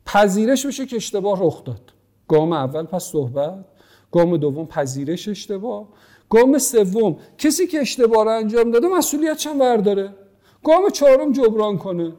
پذیرش 0.05 0.65
بشه 0.65 0.85
که 0.85 0.95
اشتباه 0.95 1.45
رخ 1.45 1.63
داد. 1.63 1.93
گام 2.27 2.53
اول 2.53 2.83
پس 2.83 3.03
صحبت. 3.03 3.65
گام 4.11 4.37
دوم 4.37 4.65
پذیرش 4.65 5.27
اشتباه. 5.27 5.87
گام 6.29 6.57
سوم 6.57 7.17
کسی 7.37 7.67
که 7.67 7.79
اشتباه 7.79 8.23
رو 8.23 8.31
انجام 8.31 8.71
داده 8.71 8.87
مسئولیت 8.87 9.37
چند 9.37 9.59
برداره 9.59 10.15
گام 10.63 10.89
چهارم 10.89 11.31
جبران 11.31 11.77
کنه. 11.77 12.13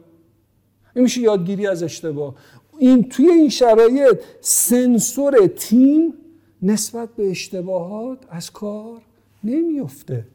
این 0.97 1.03
میشه 1.03 1.21
یادگیری 1.21 1.67
از 1.67 1.83
اشتباه. 1.83 2.35
این 2.79 3.03
توی 3.09 3.31
این 3.31 3.49
شرایط 3.49 4.19
سنسور 4.41 5.47
تیم 5.47 6.13
نسبت 6.61 7.09
به 7.15 7.29
اشتباهات 7.29 8.17
از 8.29 8.51
کار 8.51 9.01
نمیفته. 9.43 10.25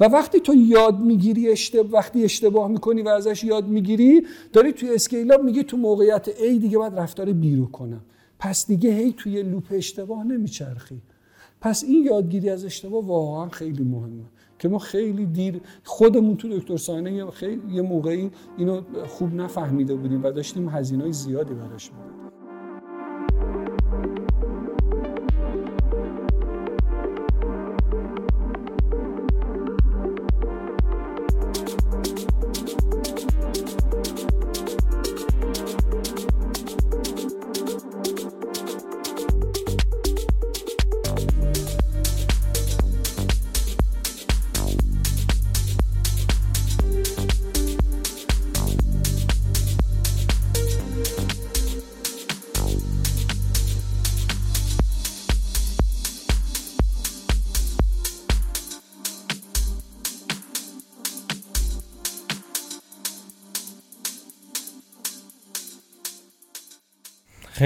و 0.00 0.04
وقتی 0.04 0.40
تو 0.40 0.54
یاد 0.54 1.00
می‌گیری 1.00 1.48
اشتباه 1.48 1.92
وقتی 1.92 2.24
اشتباه 2.24 2.68
می‌کنی 2.68 3.02
و 3.02 3.08
ازش 3.08 3.44
یاد 3.44 3.68
می‌گیری 3.68 4.26
داری 4.52 4.72
توی 4.72 4.94
اسکیل 4.94 5.40
میگی 5.44 5.64
تو 5.64 5.76
موقعیت 5.76 6.30
A 6.30 6.42
دیگه 6.42 6.78
باید 6.78 6.94
رفتار 6.94 7.26
B 7.26 7.56
رو 7.56 7.66
کنم. 7.66 8.00
پس 8.38 8.66
دیگه 8.66 8.90
هی 8.90 9.12
توی 9.12 9.42
لوپ 9.42 9.64
اشتباه 9.70 10.24
نمیچرخی. 10.24 11.00
پس 11.60 11.84
این 11.84 12.04
یادگیری 12.04 12.50
از 12.50 12.64
اشتباه 12.64 13.06
واقعا 13.06 13.48
خیلی 13.48 13.82
مهمه. 13.84 14.24
که 14.58 14.68
ما 14.68 14.78
خیلی 14.78 15.26
دیر 15.26 15.60
خودمون 15.84 16.36
تو 16.36 16.58
دکتر 16.58 16.76
ساینه 16.76 17.30
خیلی 17.30 17.62
یه 17.74 17.82
موقعی 17.82 18.30
اینو 18.56 18.82
خوب 19.06 19.34
نفهمیده 19.34 19.94
بودیم 19.94 20.24
و 20.24 20.30
داشتیم 20.30 20.68
هزینه 20.68 21.12
زیادی 21.12 21.54
براش 21.54 21.90
می‌دادیم. 21.92 22.25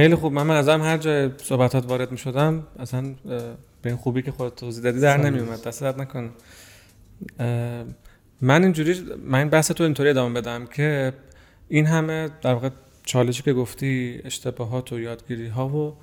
خیلی 0.00 0.14
خوب. 0.14 0.33
من 0.33 0.50
ازم 0.50 0.83
هر 0.83 0.99
جای 0.99 1.30
صحبتات 1.37 1.87
وارد 1.87 2.12
می 2.12 2.19
شدم 2.19 2.66
اصلا 2.78 3.14
به 3.83 3.88
این 3.88 3.97
خوبی 3.97 4.23
که 4.23 4.33
خودت 4.33 4.57
توضیح 4.57 4.85
دادی 4.85 5.00
در 5.00 5.16
نمی 5.16 5.38
اومد 5.38 5.62
دست 5.62 5.80
درد 5.80 6.00
نکنه. 6.00 6.30
من 8.40 8.63
اینجوری 8.63 9.04
من 9.25 9.49
بحث 9.49 9.71
تو 9.71 9.84
اینطوری 9.84 10.08
ادامه 10.08 10.41
بدم 10.41 10.67
که 10.67 11.13
این 11.69 11.86
همه 11.86 12.28
در 12.43 12.52
واقع 12.52 12.71
چالشی 13.04 13.43
که 13.43 13.52
گفتی 13.52 14.21
اشتباهات 14.25 14.93
و 14.93 15.00
یادگیری 15.00 15.49
ها 15.49 15.69
و 15.69 15.97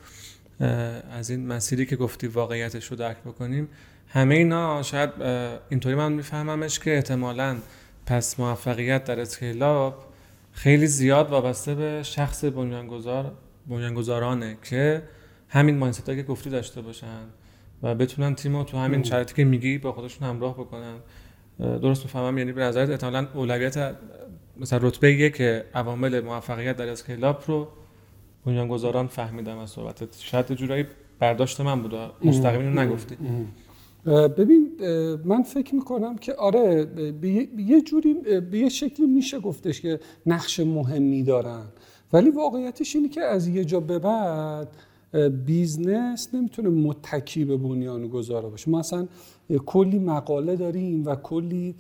از 1.12 1.30
این 1.30 1.48
مسیری 1.48 1.86
که 1.86 1.96
گفتی 1.96 2.28
واقعیتش 2.28 2.86
رو 2.86 2.98
درک 2.98 3.18
بکنیم 3.18 3.70
همه 4.08 4.36
اینا 4.36 4.84
شاید 4.84 5.10
اینطوری 5.70 5.96
من 5.96 6.14
میفهممش 6.14 6.80
که 6.80 6.96
احتمالا 6.96 7.58
پس 8.06 8.40
موفقیت 8.40 9.04
در 9.04 9.20
اسکیلاب 9.20 10.06
خیلی 10.52 10.88
زیاد 10.88 11.30
وابسته 11.30 11.76
به 11.76 12.04
شخص 12.04 12.46
بنیانگذار 12.46 13.32
بنیانگذارانه 13.68 14.58
که 14.64 15.04
همین 15.50 15.78
مایندست 15.78 16.06
که 16.06 16.24
گفتی 16.24 16.50
داشته 16.50 16.82
باشن 16.82 17.24
و 17.84 17.96
بتونن 17.96 18.36
تیم 18.36 18.56
رو 18.56 18.64
تو 18.64 18.78
همین 18.78 19.04
شرایطی 19.04 19.36
که 19.36 19.44
میگی 19.44 19.78
با 19.78 19.92
خودشون 19.92 20.28
همراه 20.28 20.54
بکنن. 20.54 20.96
درست 21.60 22.04
می‌فهمم 22.04 22.38
یعنی 22.38 22.52
به 22.52 22.62
نظرت 22.62 22.90
احتمالاً 22.90 23.28
اولویت 23.34 23.96
مثلا 24.58 24.80
رتبه 24.88 25.14
یک 25.14 25.36
که 25.36 25.66
عوامل 25.74 26.22
موفقیت 26.22 26.78
در 26.78 26.90
اسکیل 26.90 27.26
رو 27.48 27.68
بنیانگذاران 28.46 29.08
فهمیدم 29.08 29.58
از 29.58 29.70
صحبتت 29.70 30.20
شاید 30.20 30.54
جورایی 30.54 30.86
برداشت 31.20 31.62
من 31.62 31.82
بود 31.82 31.94
مستقیم 32.24 32.60
اینو 32.60 32.82
نگفتی. 32.82 33.18
ببین 34.38 34.72
من 35.26 35.44
فکر 35.44 35.76
می‌کنم 35.76 36.18
که 36.18 36.34
آره 36.34 36.86
به 37.22 37.30
یه 37.58 37.82
جوری 37.82 38.14
به 38.52 38.58
یه 38.58 38.70
شکلی 38.70 39.08
میشه 39.08 39.40
گفتش 39.40 39.82
که 39.82 40.00
نقش 40.26 40.60
مهمی 40.60 41.24
دارن. 41.24 41.64
ولی 42.14 42.30
واقعیتش 42.30 42.96
اینه 42.96 43.10
که 43.10 43.22
از 43.22 43.48
یه 43.48 43.66
جا 43.66 43.80
به 43.80 44.00
بعد 44.00 44.68
business 45.46 46.30
نمی‌تونه 46.34 46.70
متکی 46.70 47.46
به 47.46 47.58
بنیان 47.58 48.08
گذاره 48.08 48.50
باشه. 48.50 48.70
ما 48.72 48.80
اصلا 48.80 49.08
کلی 49.66 50.00
مقاله 50.00 50.56
داریم 50.56 51.06
و 51.06 51.16
کلی 51.16 51.76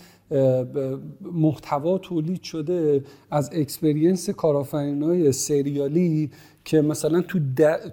محتوا 1.22 1.98
تولید 1.98 2.42
شده 2.44 3.04
از 3.32 3.50
experience 3.54 4.30
کارآفرینای 4.30 5.32
سریالی 5.32 6.32
که 6.66 6.82
مثلا 6.82 7.22
تو 7.22 7.40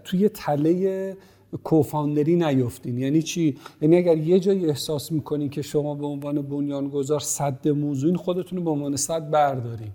توی 0.04 0.28
تله 0.28 1.16
co-founder 1.64 2.30
ی 2.30 2.36
نیفتین. 2.36 2.98
یعنی 2.98 3.22
چی؟ 3.22 3.56
یعنی 3.82 3.96
اگر 3.96 4.18
یه 4.18 4.40
جایی 4.40 4.66
احساس 4.66 5.12
می‌کنین 5.12 5.50
که 5.50 5.62
شما 5.62 5.94
به 5.94 6.06
عنوان 6.06 6.42
بنیانگذار 6.42 7.20
صد 7.20 7.68
موضوعین 7.68 8.16
خودتون 8.16 8.58
رو 8.58 8.64
به 8.64 8.70
عنوان 8.70 8.96
صد 8.96 9.30
بردارین. 9.30 9.90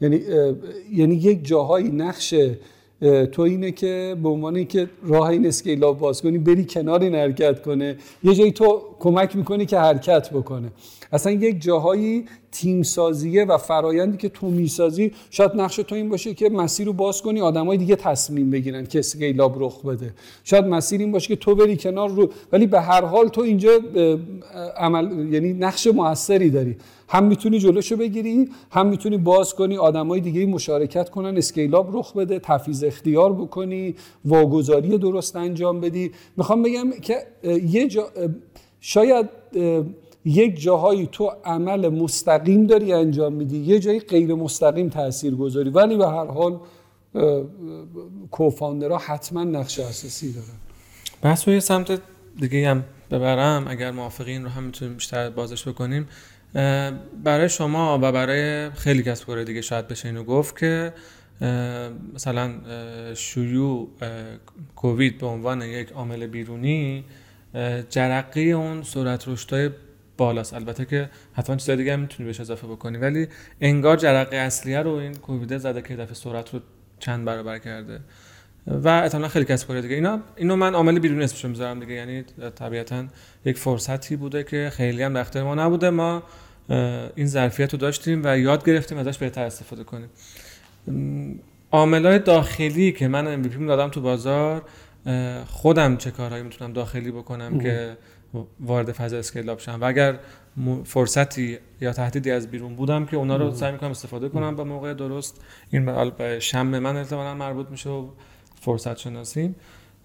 یعنی 0.00 0.20
یعنی 0.92 1.14
یک 1.14 1.44
جاهایی 1.44 1.88
نقش 1.88 2.34
تو 3.32 3.42
اینه 3.42 3.70
که 3.72 4.16
به 4.22 4.28
عنوان 4.28 4.56
اینکه 4.56 4.90
راه 5.02 5.28
این 5.28 5.46
اسکیلا 5.46 5.92
باز 5.92 6.22
کنی 6.22 6.38
بری 6.38 6.64
کنار 6.64 7.00
این 7.02 7.14
حرکت 7.14 7.62
کنه. 7.62 7.96
یه 8.24 8.34
جایی 8.34 8.52
تو 8.52 8.82
کمک 9.00 9.36
می‌کنی 9.36 9.66
که 9.66 9.78
حرکت 9.78 10.30
بکنه. 10.30 10.72
اصلا 11.12 11.32
یک 11.32 11.62
جاهایی 11.62 12.24
تیم 12.52 12.82
سازیه 12.82 13.44
و 13.44 13.58
فرایندی 13.58 14.16
که 14.16 14.28
تو 14.28 14.46
می‌سازی 14.46 15.12
شاید 15.30 15.50
نقش 15.54 15.76
تو 15.76 15.94
این 15.94 16.08
باشه 16.08 16.34
که 16.34 16.48
مسیر 16.48 16.86
رو 16.86 16.92
باز 16.92 17.22
کنی 17.22 17.40
آدمای 17.40 17.78
دیگه 17.78 17.96
تصمیم 17.96 18.50
بگیرن 18.50 18.86
که 18.86 18.98
اسکیلاب 18.98 19.64
رخ 19.64 19.82
بده. 19.82 20.14
شاید 20.44 20.64
مسیر 20.64 21.00
این 21.00 21.12
باشه 21.12 21.28
که 21.28 21.36
تو 21.36 21.54
بری 21.54 21.76
کنار 21.76 22.10
رو 22.10 22.30
ولی 22.52 22.66
به 22.66 22.80
هر 22.80 23.04
حال 23.04 23.28
تو 23.28 23.40
اینجا 23.40 23.70
عمل 24.76 25.34
یعنی 25.34 25.52
نقش 25.52 25.86
موثری 25.86 26.50
داری. 26.50 26.76
هم 27.08 27.24
می‌تونی 27.24 27.58
جلوشو 27.58 27.96
بگیری 27.96 28.48
هم 28.70 28.86
می‌تونی 28.86 29.16
باز 29.16 29.54
کنی 29.54 29.76
آدمای 29.76 30.20
دیگه 30.20 30.46
مشارکت 30.46 31.10
کنن 31.10 31.36
اسکیلاب 31.36 31.96
رخ 31.96 32.12
بده 32.12 32.38
تفیز 32.38 32.84
اختیار 32.84 33.32
بکنی 33.32 33.94
واگذاری 34.24 34.98
درست 34.98 35.36
انجام 35.36 35.80
بدی. 35.80 36.10
می‌خوام 36.36 36.62
بگم 36.62 36.90
که 36.90 37.16
یه 37.68 37.88
جا 37.88 38.08
شاید 38.80 39.28
یک 40.24 40.60
جاهایی 40.60 41.08
تو 41.12 41.32
عمل 41.44 41.88
مستقیم 41.88 42.66
داری 42.66 42.92
انجام 42.92 43.32
میدی 43.32 43.58
یه 43.58 43.78
جایی 43.78 44.00
غیر 44.00 44.34
مستقیم 44.34 44.88
تاثیر 44.88 45.34
گذاری. 45.34 45.70
ولی 45.70 45.96
به 45.96 46.08
هر 46.08 46.26
حال 46.26 46.60
کوفاندرها 48.30 48.98
حتما 48.98 49.44
نقش 49.44 49.78
اساسی 49.78 50.32
دارن. 50.32 50.46
بحث 51.22 51.48
یه 51.48 51.60
سمت 51.60 52.00
دیگه 52.40 52.68
هم 52.68 52.84
ببرم 53.10 53.64
اگر 53.68 53.90
موافقین 53.90 54.42
رو 54.42 54.48
هم 54.48 54.62
می‌تونیم 54.62 54.94
بیشتر 54.94 55.30
بازش 55.30 55.68
بکنیم. 55.68 56.08
برای 57.24 57.48
شما 57.48 57.98
و 58.02 58.12
برای 58.12 58.70
خیلی 58.70 59.02
کسب 59.02 59.26
کار 59.26 59.44
دیگه 59.44 59.60
شاید 59.60 59.88
بشه 59.88 60.08
اینو 60.08 60.24
گفت 60.24 60.58
که 60.58 60.92
مثلا 62.14 62.52
شیوع 63.14 63.88
کووید 64.76 65.18
به 65.18 65.26
عنوان 65.26 65.62
یک 65.62 65.92
عامل 65.92 66.26
بیرونی 66.26 67.04
جرقه 67.90 68.40
اون 68.40 68.82
سرعت 68.82 69.28
رشدهای 69.28 69.70
بالاست. 70.20 70.54
البته 70.54 70.84
که 70.84 71.10
حتما 71.32 71.56
چیزای 71.56 71.76
دیگه 71.76 71.92
هم 71.92 72.00
می‌تونی 72.00 72.26
بهش 72.26 72.40
اضافه 72.40 72.66
بکنی. 72.66 72.98
ولی 72.98 73.28
انگار 73.60 73.96
جرقه 73.96 74.36
اصلیه 74.36 74.78
رو 74.78 74.90
این 74.90 75.14
کووید 75.14 75.58
زده 75.58 75.82
که 75.82 75.96
دفعه 75.96 76.14
سرعت 76.14 76.54
رو 76.54 76.60
چند 76.98 77.24
برابر 77.24 77.58
کرده. 77.58 78.00
و 78.66 78.88
احتمالا 78.88 79.28
خیلی 79.28 79.44
کسب 79.44 79.68
کار 79.68 79.80
دیگه. 79.80 79.94
اینا 79.94 80.20
اینو 80.36 80.56
من 80.56 80.74
عامل 80.74 80.98
بیرونی 80.98 81.24
اسمش 81.24 81.44
می‌ذارم 81.44 81.80
دیگه. 81.80 81.92
یعنی 81.92 82.24
طبیعتا 82.54 83.04
یک 83.44 83.58
فرصتی 83.58 84.16
بوده 84.16 84.44
که 84.44 84.70
خیلی 84.72 85.02
هم 85.02 85.22
در 85.22 85.42
ما 85.42 85.54
نبوده. 85.54 85.90
ما 85.90 86.22
این 87.14 87.26
ظرفیت 87.26 87.72
رو 87.72 87.78
داشتیم 87.78 88.22
و 88.24 88.38
یاد 88.38 88.64
گرفتیم 88.64 88.98
ازش 88.98 89.18
بهتر 89.18 89.44
استفاده 89.44 89.84
کنیم. 89.84 90.08
های 91.72 92.18
داخلی 92.18 92.92
که 92.92 93.08
من 93.08 93.26
ام 93.26 93.66
دادم 93.66 93.88
تو 93.88 94.00
بازار 94.00 94.62
خودم 95.46 95.96
چه 95.96 96.10
کارهایی 96.10 96.42
می‌تونم 96.42 96.72
داخلی 96.72 97.10
بکنم 97.10 97.60
که 97.60 97.96
وارد 98.60 98.92
فضا 98.92 99.18
اسکیل 99.18 99.56
شم. 99.56 99.78
و 99.80 99.84
اگر 99.84 100.18
فرصتی 100.84 101.58
یا 101.80 101.92
تهدیدی 101.92 102.30
از 102.30 102.50
بیرون 102.50 102.76
بودم 102.76 103.06
که 103.06 103.16
اونا 103.16 103.36
رو 103.36 103.54
سعی 103.54 103.72
می‌کنم 103.72 103.90
استفاده 103.90 104.28
کنم 104.28 104.56
به 104.56 104.64
موقع 104.64 104.94
درست. 104.94 105.44
این 105.70 106.10
به 106.10 106.40
شم 106.40 106.66
من 106.66 106.96
احتمالا 106.96 107.34
مربوط 107.34 107.66
میشه 107.70 107.90
و 107.90 108.08
فرصت 108.60 108.96
شناسیم. 108.96 109.56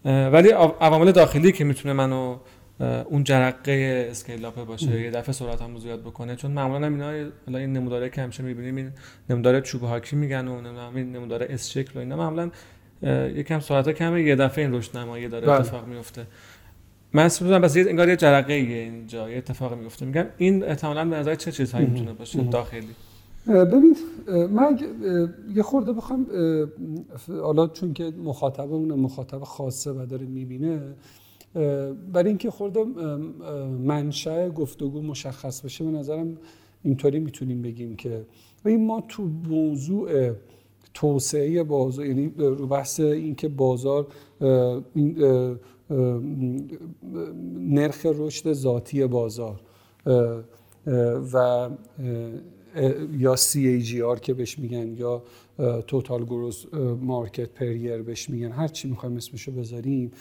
ولی 0.05 0.49
عوامل 0.81 1.11
داخلی 1.11 1.51
که 1.51 1.63
می‌تونه 1.63 1.93
منو 1.93 2.37
اون 2.79 3.23
جرقه 3.23 4.07
scale 4.11 4.45
up 4.45 4.65
باشه 4.65 5.01
یه 5.01 5.11
دفعه 5.11 5.31
سرعت 5.31 5.61
هم 5.61 5.79
زیاد 5.79 6.01
بکنه. 6.01 6.35
چون 6.35 6.51
معمولا 6.51 6.85
هم 6.85 6.93
اینا 6.93 7.29
حالا 7.45 7.59
این 7.59 7.73
نموداره 7.73 8.09
که 8.09 8.21
همیشه 8.21 8.43
می‌بینیم 8.43 8.75
این 8.75 8.91
نمودار 9.29 9.59
چوب 9.59 9.83
هاکی 9.83 10.15
میگن 10.15 10.47
و 10.47 10.67
این 10.95 11.11
نمودار 11.11 11.45
S 11.49 11.69
شکل 11.69 11.91
و 11.95 11.99
اینا. 11.99 12.15
معمولا 12.15 12.51
یکم 13.27 13.59
سرعت 13.59 13.89
کمه 13.89 14.23
یه 14.23 14.35
دفعه 14.35 14.65
این 14.65 14.73
رشد 14.73 14.97
نمایی 14.97 15.27
داره 15.27 15.47
بله. 15.47 15.55
اتفاق 15.55 15.87
میفته 15.87 16.27
من 17.15 17.29
بودم 17.39 17.61
بس 17.61 17.77
انگار 17.77 18.09
یه 18.09 18.15
جرقه 18.15 18.53
اینجا 18.53 19.29
یه 19.29 19.37
اتفاق 19.37 19.73
میفته 19.73 20.05
میگم 20.05 20.25
این 20.37 20.63
احتمالاً 20.63 21.05
به 21.05 21.15
نظر 21.15 21.35
چه 21.35 21.51
چیزهایی 21.51 21.87
می‌تونه 21.87 22.13
باشه 22.13 22.43
داخلی؟ 22.43 22.87
ببین 23.47 23.95
من 24.27 24.79
یه 25.55 25.63
خورده 25.63 25.93
بخوام 25.93 26.27
حالا 27.41 27.67
چون 27.67 27.93
که 27.93 28.13
مخاطبمون 28.23 28.93
مخاطب 28.93 29.43
خاصه 29.43 29.91
و 29.91 30.05
داره 30.05 30.25
می‌بینه 30.25 30.81
برای 32.13 32.27
اینکه 32.27 32.51
خورده 32.51 32.85
منشأ 33.83 34.49
گفتگو 34.49 35.01
مشخص 35.01 35.61
بشه 35.61 35.83
به 35.83 35.91
نظرم 35.91 36.37
اینطوری 36.83 37.19
می‌تونیم 37.19 37.61
بگیم 37.61 37.95
که 37.95 38.25
ما 38.65 39.03
تو 39.09 39.23
موضوع 39.49 40.31
توسعه 40.93 41.63
بازار 41.63 42.05
یعنی 42.05 42.33
رو 42.37 42.67
بحث 42.67 42.99
اینکه 42.99 43.47
بازار 43.47 44.07
این 44.95 45.17
نرخ 47.59 48.05
رشد 48.05 48.53
ذاتی 48.53 49.07
بازار. 49.07 49.61
و 51.33 51.69
یا 53.17 53.35
CAGR 53.35 54.19
که 54.21 54.33
بهش 54.33 54.59
میگن 54.59 54.97
یا 54.97 55.23
توتال 55.87 56.23
گروس 56.25 56.65
مارکت 57.01 57.49
پریر 57.49 58.01
بهش 58.01 58.29
میگن. 58.29 58.51
هر 58.51 58.67
چی 58.67 58.89
می‌خوایم 58.89 59.15
اسمشو 59.15 59.51
بذاریم. 59.51 60.11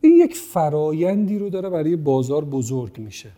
این 0.00 0.16
یک 0.16 0.34
فرایندی 0.34 1.38
رو 1.38 1.50
داره 1.50 1.70
برای 1.70 1.96
بازار 1.96 2.44
بزرگ 2.44 2.98
میشه. 2.98 3.30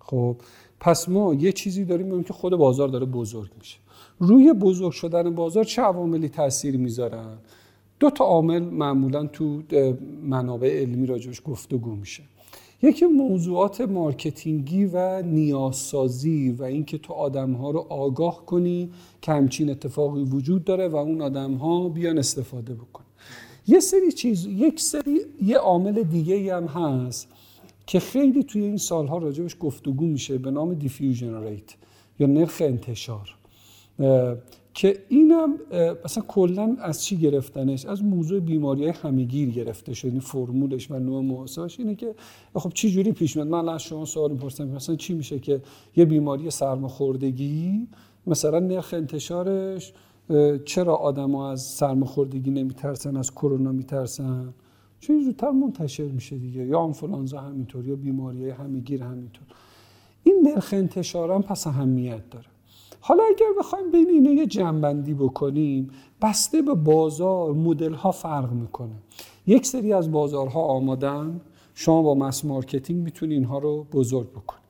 خب 0.00 0.36
پس 0.80 1.08
ما 1.08 1.34
یه 1.34 1.52
چیزی 1.52 1.84
داریم 1.84 2.22
که 2.22 2.32
خود 2.32 2.56
بازار 2.56 2.88
داره 2.88 3.06
بزرگ 3.06 3.50
میشه. 3.58 3.78
روی 4.18 4.52
بزرگ 4.52 4.92
شدن 4.92 5.34
بازار 5.34 5.64
چه 5.64 5.82
عواملی 5.82 6.28
تاثیر 6.28 6.76
می‌ذارن؟ 6.76 7.38
دو 8.00 8.10
تا 8.10 8.24
عامل 8.24 8.62
معمولا 8.62 9.26
تو 9.26 9.62
منابع 10.22 10.80
علمی 10.80 11.06
راجبش 11.06 11.42
گفتگو 11.44 11.94
میشه. 11.94 12.22
یکی 12.82 13.06
موضوعات 13.06 13.80
marketing 13.80 14.74
ی 14.74 14.84
و 14.84 15.22
نیازسازی 15.22 16.50
و 16.50 16.62
اینکه 16.62 16.98
تو 16.98 17.12
آدمها 17.12 17.70
رو 17.70 17.86
آگاه 17.88 18.46
کنی 18.46 18.90
که 19.22 19.32
همچین 19.32 19.70
اتفاقی 19.70 20.22
وجود 20.22 20.64
داره 20.64 20.88
و 20.88 20.96
اون 20.96 21.22
آدمها 21.22 21.88
بیان 21.88 22.18
استفاده 22.18 22.74
بکن. 22.74 23.04
یه 23.66 23.80
سری 23.80 24.12
چیز 24.12 24.46
یک 24.46 24.80
سری 24.80 25.20
یه 25.42 25.58
عامل 25.58 26.02
دیگه 26.02 26.56
هم 26.56 26.64
هست 26.64 27.28
که 27.86 28.00
خیلی 28.00 28.42
توی 28.44 28.62
این 28.62 28.76
سالها 28.76 29.18
راجبش 29.18 29.56
گفتگو 29.60 30.06
میشه 30.06 30.38
به 30.38 30.50
نام 30.50 30.74
diffusion 30.74 31.44
rate 31.44 31.74
یا 32.18 32.26
نرخ 32.26 32.62
انتشار. 32.64 33.36
که 34.74 34.98
اینم 35.08 35.54
مثلا 36.04 36.24
کلا 36.28 36.76
از 36.80 37.04
چی 37.04 37.16
گرفتنش؟ 37.16 37.86
از 37.86 38.04
موضوع 38.04 38.40
بیماری 38.40 38.88
همگیر 38.88 39.50
گرفته 39.50 39.94
شد. 39.94 40.08
این 40.08 40.20
فرمولش 40.20 40.90
و 40.90 40.98
نوع 40.98 41.22
محاسبش 41.22 41.80
اینه 41.80 41.94
که 41.94 42.14
خب 42.54 42.70
چی 42.74 42.90
جوری 42.90 43.12
پیش 43.12 43.36
میاد؟ 43.36 43.48
من 43.48 43.68
از 43.68 43.82
شما 43.82 44.04
سوال 44.04 44.32
می‌پرسم 44.32 44.68
مثلا 44.68 44.96
چی 44.96 45.14
میشه 45.14 45.38
که 45.38 45.60
یه 45.96 46.04
بیماری 46.04 46.50
سرماخوردگی 46.50 47.88
مثلا 48.26 48.58
نرخ 48.58 48.94
انتشارش 48.94 49.92
چرا 50.64 50.96
آدما 50.96 51.50
از 51.50 51.62
سرماخوردگی 51.62 52.50
نمیترسن 52.50 53.16
از 53.16 53.30
کرونا 53.30 53.72
میترسن؟ 53.72 54.54
چون 55.00 55.24
زودتر 55.24 55.50
منتشر 55.50 56.04
میشه 56.04 56.38
دیگه. 56.38 56.66
یا 56.66 56.78
آنفولانزا 56.78 57.40
همینطور 57.40 57.86
یا 57.86 57.96
بیماری 57.96 58.50
همگیر 58.50 59.02
همینطور. 59.02 59.46
این 60.24 60.48
نرخ 60.48 60.68
انتشار 60.72 61.32
هم 61.32 61.42
پس 61.42 61.66
اهمیت 61.66 62.30
داره. 62.30 62.46
حالا 63.06 63.22
اگر 63.24 63.46
بخوایم 63.58 63.90
بین 63.90 64.10
اینه 64.10 64.30
یه 64.30 64.46
جمع‌بندی 64.46 65.14
بکنیم 65.14 65.90
بسته 66.22 66.62
به 66.62 66.74
بازار 66.74 67.52
مدل 67.52 67.92
ها 67.92 68.10
فرق 68.10 68.52
می‌کنه. 68.52 68.94
یک 69.46 69.66
سری 69.66 69.92
از 69.92 70.12
بازارها 70.12 70.60
آمادن 70.60 71.40
شما 71.74 72.02
با 72.02 72.14
mass 72.14 72.44
marketing 72.44 73.04
می‌تونی 73.04 73.34
اینها 73.34 73.58
رو 73.58 73.86
بزرگ 73.92 74.30
بکنید 74.30 74.64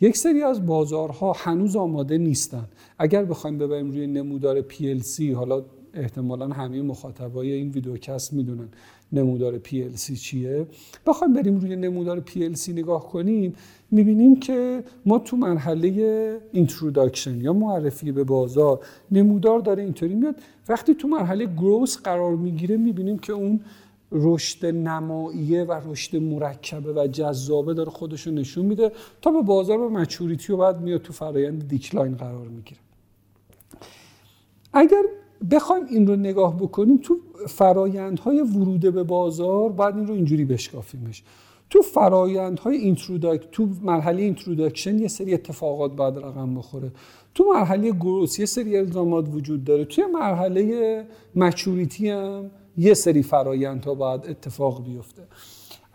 یک 0.00 0.16
سری 0.16 0.42
از 0.42 0.66
بازارها 0.66 1.32
هنوز 1.36 1.76
آماده 1.76 2.18
نیستن. 2.18 2.68
اگر 2.98 3.24
بخوایم 3.24 3.58
ببریم 3.58 3.90
روی 3.90 4.06
نمودار 4.06 4.62
PLC 4.62 5.20
حالا 5.20 5.64
احتمالا 5.96 6.48
همه 6.48 6.82
مخاطبای 6.82 7.52
این 7.52 7.70
videocast 7.70 8.32
می‌دونن 8.32 8.68
نمودار 9.12 9.58
PLC 9.58 10.18
چیه. 10.20 10.66
بخوایم 11.06 11.34
بریم 11.34 11.58
روی 11.58 11.76
نمودار 11.76 12.22
PLC 12.26 12.68
نگاه 12.68 13.08
کنیم 13.08 13.54
می‌بینیم 13.90 14.40
که 14.40 14.84
ما 15.06 15.18
تو 15.18 15.36
مرحله 15.36 16.40
introduction 16.52 17.40
یا 17.40 17.52
معرفی 17.52 18.12
به 18.12 18.24
بازار 18.24 18.80
نمودار 19.10 19.60
داره 19.60 19.82
اینطوری 19.82 20.14
میاد. 20.14 20.34
وقتی 20.68 20.94
تو 20.94 21.08
مرحله 21.08 21.46
growth 21.46 21.98
قرار 21.98 22.36
می‌گیره 22.36 22.76
می‌بینیم 22.76 23.18
که 23.18 23.32
اون 23.32 23.60
رشد 24.12 24.66
نماییه 24.66 25.64
و 25.64 25.80
رشد 25.92 26.16
مرکبه 26.16 26.92
و 26.92 27.06
جذابه 27.06 27.74
داره 27.74 27.90
خودشو 27.90 28.30
نشون 28.30 28.66
میده 28.66 28.92
تا 29.22 29.30
به 29.30 29.42
بازار 29.42 29.80
و 29.80 29.90
maturity 29.90 30.52
و 30.52 30.56
بعد 30.56 30.80
میاد 30.80 31.02
تو 31.02 31.12
فرایند 31.12 31.68
decline 31.68 32.14
قرار 32.14 32.48
می‌گیره. 32.48 32.80
اگر 34.72 35.02
بخوایم 35.50 35.84
این 35.90 36.06
رو 36.06 36.16
نگاه 36.16 36.56
بکنیم 36.56 36.96
تو 36.96 37.16
فرایندهای 37.48 38.40
ورود 38.40 38.80
به 38.80 39.02
بازار 39.02 39.72
بعد 39.72 39.96
این 39.96 40.06
رو 40.06 40.14
اینجوری 40.14 40.44
بشکافیمش. 40.44 41.22
تو 41.70 41.82
فرایندهای 41.82 42.76
introduc 42.76 43.48
تو 43.52 43.68
مرحله 43.82 44.22
introduction 44.22 44.98
یه 44.98 45.08
سری 45.08 45.34
اتفاقات 45.34 45.96
بعد 45.96 46.18
رقم 46.18 46.54
بخوره. 46.54 46.92
تو 47.34 47.44
مرحله 47.54 47.90
growth 47.92 48.38
یه 48.38 48.46
سری 48.46 48.76
الزامات 48.76 49.28
وجود 49.34 49.64
داره. 49.64 49.84
توی 49.84 50.04
مرحله 50.04 51.04
maturity 51.34 52.10
هم 52.10 52.50
یه 52.78 52.94
سری 52.94 53.22
فرایندها 53.22 53.94
باید 53.94 54.26
اتفاق 54.28 54.84
بیفته. 54.84 55.22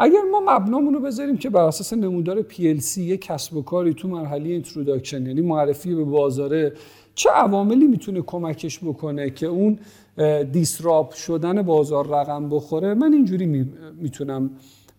اگر 0.03 0.21
ما 0.31 0.39
مبنامون 0.39 0.93
رو 0.93 0.99
بذاریم 0.99 1.37
که 1.37 1.49
بر 1.49 1.63
اساس 1.63 1.93
نمودار 1.93 2.41
PLC 2.41 2.97
یه 2.97 3.17
کسب 3.17 3.57
و 3.57 3.61
کاری 3.61 3.93
تو 3.93 4.07
مرحله 4.07 4.49
introduction 4.49 5.25
یعنی 5.25 5.41
معرفی 5.41 5.95
به 5.95 6.03
بازاره 6.03 6.73
چه 7.15 7.29
عواملی 7.29 7.87
می‌تونه 7.87 8.21
کمکش 8.21 8.79
بکنه 8.83 9.29
که 9.29 9.47
اون 9.47 9.79
disrupt 10.51 11.13
شدن 11.13 11.61
بازار 11.61 12.07
رقم 12.07 12.49
بخوره؟ 12.49 12.93
من 12.93 13.13
اینجوری 13.13 13.45
می‌تونم 14.01 14.49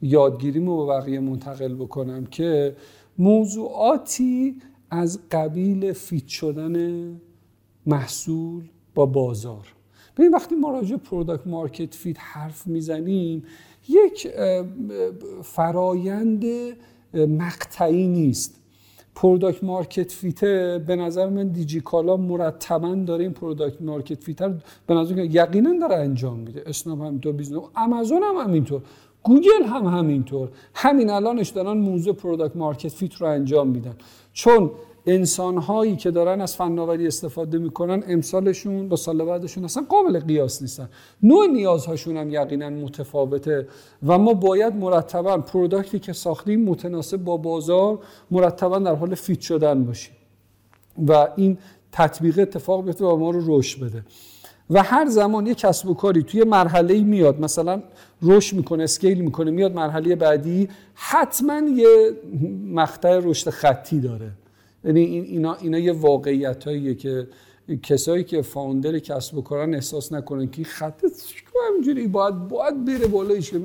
یادگیریمو 0.02 0.86
به 0.86 0.92
بقیه 0.92 1.20
منتقل 1.20 1.74
بکنم 1.74 2.26
که 2.26 2.76
موضوعاتی 3.18 4.56
از 4.90 5.20
قبیل 5.30 5.92
fit 5.92 6.26
شدن 6.26 7.04
محصول 7.86 8.62
با 8.94 9.06
بازار. 9.06 9.74
ببین 10.16 10.30
وقتی 10.30 10.54
ما 10.54 10.70
راجع 10.70 10.96
product 10.96 11.46
market 11.46 11.94
fit 11.94 12.16
حرف 12.20 12.66
می‌زنیم 12.66 13.44
یک 13.88 14.28
فرایند 15.42 16.44
مقطعی 17.14 18.06
نیست. 18.06 18.61
product 19.14 19.64
market 19.64 20.12
fit 20.12 20.66
ه 20.66 20.84
به 20.86 20.96
نظر 20.96 21.28
من 21.28 21.48
دیجیکالا 21.48 22.16
مرتبا 22.16 22.94
داره 22.94 23.24
این 23.24 23.32
product 23.32 23.82
market 23.82 24.24
fit 24.24 24.38
به 24.86 24.94
نظر 24.94 25.18
یقینا 25.18 25.78
داره 25.78 25.96
انجام 25.96 26.38
میده. 26.38 26.62
اسنپ 26.66 27.00
همینطور 27.00 27.32
business 27.32 27.62
امازون 27.76 28.22
هم 28.22 28.36
همینطور 28.36 28.82
گوگل 29.22 29.64
هم 29.66 29.86
همینطور. 29.86 30.48
همین 30.74 31.10
الانش 31.10 31.48
دارن 31.48 31.78
موضوع 31.78 32.14
product 32.14 32.56
market 32.56 32.88
fit 32.88 33.14
رو 33.14 33.26
انجام 33.26 33.68
میدن. 33.68 33.94
چون 34.32 34.70
انسان 35.06 35.58
هایی 35.58 35.96
که 35.96 36.10
دارن 36.10 36.40
از 36.40 36.56
فناوری 36.56 37.06
استفاده 37.06 37.58
می‌کنن 37.58 38.02
امسالشون 38.06 38.88
با 38.88 38.96
سال 38.96 39.24
بعدشون 39.24 39.64
اصلا 39.64 39.86
قابل 39.88 40.20
قیاس 40.20 40.62
نیستن. 40.62 40.88
نوع 41.22 41.46
نیازهاشون 41.46 42.16
هم 42.16 42.30
یقینا 42.30 42.70
متفاوته 42.70 43.68
و 44.06 44.18
ما 44.18 44.34
باید 44.34 44.76
مرتبا 44.76 45.38
product 45.38 45.91
ی 45.91 45.98
که 45.98 46.12
ساختیم 46.12 46.64
متناسب 46.64 47.16
با 47.16 47.36
بازار 47.36 47.98
مرتبا 48.30 48.78
در 48.78 48.94
حال 48.94 49.14
فیت 49.14 49.40
شدن 49.40 49.84
باشیم. 49.84 50.14
و 51.08 51.28
این 51.36 51.58
تطبیق 51.92 52.38
اتفاق 52.38 52.84
بیفته 52.84 53.04
و 53.04 53.16
ما 53.16 53.30
رو 53.30 53.58
رشد 53.58 53.84
بده. 53.84 54.04
و 54.70 54.82
هر 54.82 55.06
زمان 55.08 55.46
یه 55.46 55.54
کسب 55.54 55.88
و 55.88 55.94
کاری 55.94 56.22
توی 56.22 56.44
مرحله 56.44 57.00
میاد 57.00 57.40
مثلا 57.40 57.82
رشد 58.22 58.56
می‌کنه 58.56 58.82
اسکیل 58.82 59.20
می‌کنه 59.20 59.50
میاد 59.50 59.72
مرحله 59.72 60.16
بعدی 60.16 60.68
حتما 60.94 61.60
یه 61.68 62.12
مقطع 62.72 63.20
رشد 63.22 63.50
خطی 63.50 64.00
داره. 64.00 64.30
یعنی 64.84 65.00
اینا, 65.00 65.54
اینا 65.54 65.78
یه 65.78 65.92
واقعیت 65.92 66.64
که 66.98 67.28
کسایی 67.82 68.24
که 68.24 68.42
فاوندر 68.42 68.98
کسب 68.98 69.36
و 69.38 69.42
کارن 69.42 69.74
احساس 69.74 70.12
نکنن 70.12 70.50
که 70.50 70.64
خط 70.64 71.06
همینجوری 71.68 72.06
باید 72.06 72.48
باید 72.48 72.84
بره 72.84 73.06
بالا 73.06 73.38
که 73.38 73.60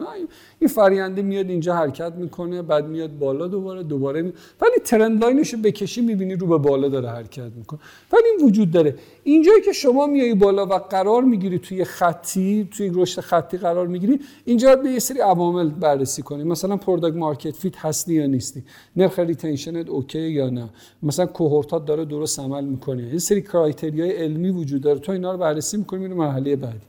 این 0.60 0.68
فراینده 0.68 1.22
میاد 1.22 1.50
اینجا 1.50 1.76
حرکت 1.76 2.14
می‌کنه 2.16 2.62
بعد 2.62 2.88
میاد 2.88 3.18
بالا 3.18 3.48
دوباره 3.48 3.84
دوباره 3.84 4.22
می... 4.22 4.34
ولی 4.62 4.72
trend 4.86 5.24
line 5.24 5.44
ش 5.44 5.54
رو 5.54 5.60
بکشی 5.60 6.02
می‌بینی 6.02 6.36
رو 6.36 6.48
به 6.48 6.58
بالا 6.58 6.90
داره 6.90 7.10
حرکت 7.10 7.52
می‌کنه. 7.56 7.80
ولی 8.14 8.24
این 8.38 8.50
وجود 8.50 8.72
داره. 8.72 8.96
اینجایی 9.24 9.62
که 9.62 9.72
شما 9.72 10.08
میای 10.08 10.34
بالا 10.34 10.66
و 10.66 10.74
قرار 10.74 11.24
می‌گیری 11.24 11.60
توی 11.60 11.84
خطی 11.84 12.70
توی 12.78 12.92
رشد 12.94 13.22
خطی 13.22 13.58
قرار 13.58 13.88
می‌گیری 13.88 14.20
اینجا 14.46 14.76
به 14.76 14.90
یه 14.90 15.00
سری 15.00 15.20
عوامل 15.20 15.70
بررسی 15.70 16.22
کنی. 16.22 16.44
مثلا 16.44 16.78
product 16.78 17.16
market 17.16 17.56
fit 17.56 17.78
هستی 17.78 18.14
یا 18.14 18.26
نیستی؟ 18.26 18.64
نرخ 18.96 19.20
retention 19.20 19.83
ت 19.83 19.90
اوکی 19.90 20.20
یا 20.20 20.50
نه؟ 20.50 20.70
مثلا 21.04 21.26
cohort 21.26 21.77
ات 21.77 21.86
داره 21.86 22.06
درست 22.06 22.40
عمل 22.40 22.64
می‌کنه. 22.64 23.04
این 23.04 23.20
سری 23.20 23.42
criteria 23.42 24.04
ی 24.04 24.12
علمی 24.12 24.50
وجود 24.50 24.82
داره. 24.82 25.00
تو 25.00 25.12
اینا 25.12 25.32
رو 25.32 25.38
بررسی 25.38 25.78
می‌کنی 25.78 26.00
میره 26.00 26.14
مرحله 26.14 26.56
بعدی. 26.56 26.80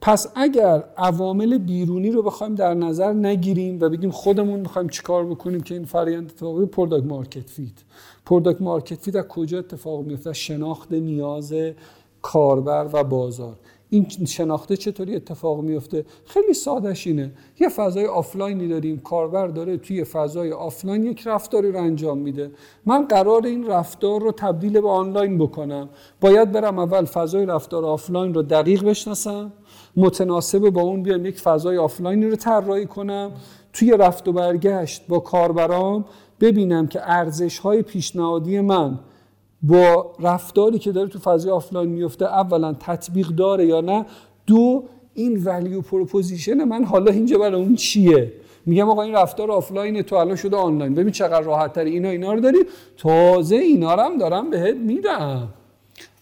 پس 0.00 0.26
اگر 0.34 0.84
عوامل 0.96 1.58
بیرونی 1.58 2.10
رو 2.10 2.22
بخوایم 2.22 2.54
در 2.54 2.74
نظر 2.74 3.12
نگیریم 3.12 3.78
و 3.80 3.88
بگیم 3.88 4.10
خودمون 4.10 4.60
می‌خوایم 4.60 4.88
چیکار 4.88 5.26
بکنیم 5.26 5.60
که 5.60 5.74
این 5.74 5.84
فرآیند 5.84 6.24
اتفاقی 6.30 6.66
product 6.66 7.06
market 7.06 7.50
fit 7.50 7.84
product 8.26 8.62
market 8.62 9.00
fit 9.00 9.16
از 9.16 9.24
کجا 9.24 9.58
اتفاق 9.58 10.04
میفته 10.04 10.32
شناخت 10.32 10.92
نیاز 10.92 11.54
کاربر 12.22 12.88
و 12.92 13.04
بازار. 13.04 13.56
این 13.90 14.06
شناخته 14.26 14.76
چطوری 14.76 15.16
اتفاق 15.16 15.60
میفته 15.60 16.04
خیلی 16.24 16.54
سادش 16.54 17.06
اینه. 17.06 17.32
یه 17.60 17.68
فضای 17.68 18.06
آفلاینی 18.06 18.68
داریم 18.68 18.98
کاربر 18.98 19.46
داره 19.46 19.76
توی 19.76 20.04
فضای 20.04 20.52
آفلاین 20.52 21.06
یک 21.06 21.26
رفتاری 21.26 21.72
رو 21.72 21.78
انجام 21.78 22.18
میده. 22.18 22.50
من 22.86 23.04
قرار 23.04 23.46
این 23.46 23.66
رفتار 23.66 24.20
رو 24.20 24.32
تبدیل 24.32 24.80
به 24.80 24.88
آنلاین 24.88 25.38
بکنم. 25.38 25.88
باید 26.20 26.52
برم 26.52 26.78
اول 26.78 27.04
فضای 27.04 27.46
رفتار 27.46 27.84
آفلاین 27.84 28.34
رو 28.34 28.42
دقیق 28.42 28.84
بشناسم 28.84 29.52
متناسب 29.96 30.70
با 30.70 30.82
اون 30.82 31.02
بیام 31.02 31.26
یک 31.26 31.40
فضای 31.40 31.78
آنلاینی 31.78 32.26
رو 32.26 32.36
طراحی 32.36 32.86
کنم. 32.86 33.30
توی 33.72 33.90
رفت 33.90 34.28
و 34.28 34.32
برگشت 34.32 35.02
با 35.08 35.18
کاربرام 35.18 36.04
ببینم 36.40 36.86
که 36.86 37.00
ارزش 37.02 37.58
های 37.58 37.82
پیشنهادی 37.82 38.60
من 38.60 38.98
با 39.62 40.12
رفتاری 40.20 40.78
که 40.78 40.92
داره 40.92 41.08
تو 41.08 41.18
فضای 41.18 41.52
آفلاین 41.52 41.88
میفته 41.88 42.24
اولا 42.24 42.72
تطبیق 42.80 43.28
داره 43.28 43.66
یا 43.66 43.80
نه؟ 43.80 44.06
دو 44.46 44.84
این 45.14 45.44
value 45.44 45.80
proposition 45.80 46.64
من 46.64 46.84
حالا 46.84 47.12
اینجا 47.12 47.38
برای 47.38 47.62
اون 47.62 47.74
چیه؟ 47.74 48.32
میگم 48.66 48.90
آقا 48.90 49.02
این 49.02 49.14
رفتار 49.14 49.50
آفلاین 49.50 50.02
تو 50.02 50.16
الان 50.16 50.36
شده 50.36 50.56
آنلاین. 50.56 50.94
ببین 50.94 51.12
چقدر 51.12 51.40
راحت 51.40 51.72
تری 51.72 51.90
اینا 51.90 52.08
اینا 52.08 52.32
رو 52.32 52.40
داری. 52.40 52.58
تازه 52.96 53.56
اینا 53.56 53.94
رو 53.94 54.02
هم 54.02 54.18
دارم 54.18 54.50
بهت 54.50 54.76
میدم. 54.76 55.48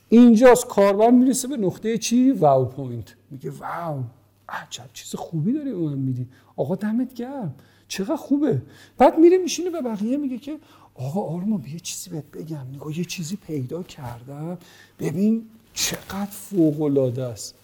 اینجاست 0.08 0.66
کاربر 0.66 1.10
می‌رسه 1.10 1.48
به 1.48 1.56
نقطه 1.56 1.98
چی؟ 1.98 2.30
wow 2.30 2.64
point 2.64 3.14
میگه 3.30 3.50
wow 3.50 4.02
عجب 4.48 4.90
چیز 4.92 5.14
خوبی 5.14 5.52
داری 5.52 5.72
من 5.72 5.98
میدی. 5.98 6.28
آقا 6.56 6.74
دمت 6.74 7.14
گرم. 7.14 7.54
چقدر 7.88 8.16
خوبه. 8.16 8.62
بعد 8.98 9.18
میره 9.18 9.38
میشینه 9.38 9.70
به 9.70 9.80
بقیه 9.80 10.16
میگه 10.16 10.38
که 10.38 10.58
آقا 10.94 11.20
آرما 11.20 11.60
یه 11.72 11.80
چیزی 11.80 12.10
بهت 12.10 12.24
بگم. 12.32 12.66
نگاه 12.74 12.98
یه 12.98 13.04
چیزی 13.04 13.36
پیدا 13.36 13.82
کردم. 13.82 14.58
ببین 14.98 15.46
چقدر 15.74 16.30
فوق 16.30 16.82
العاده 16.82 17.24
است. 17.24 17.54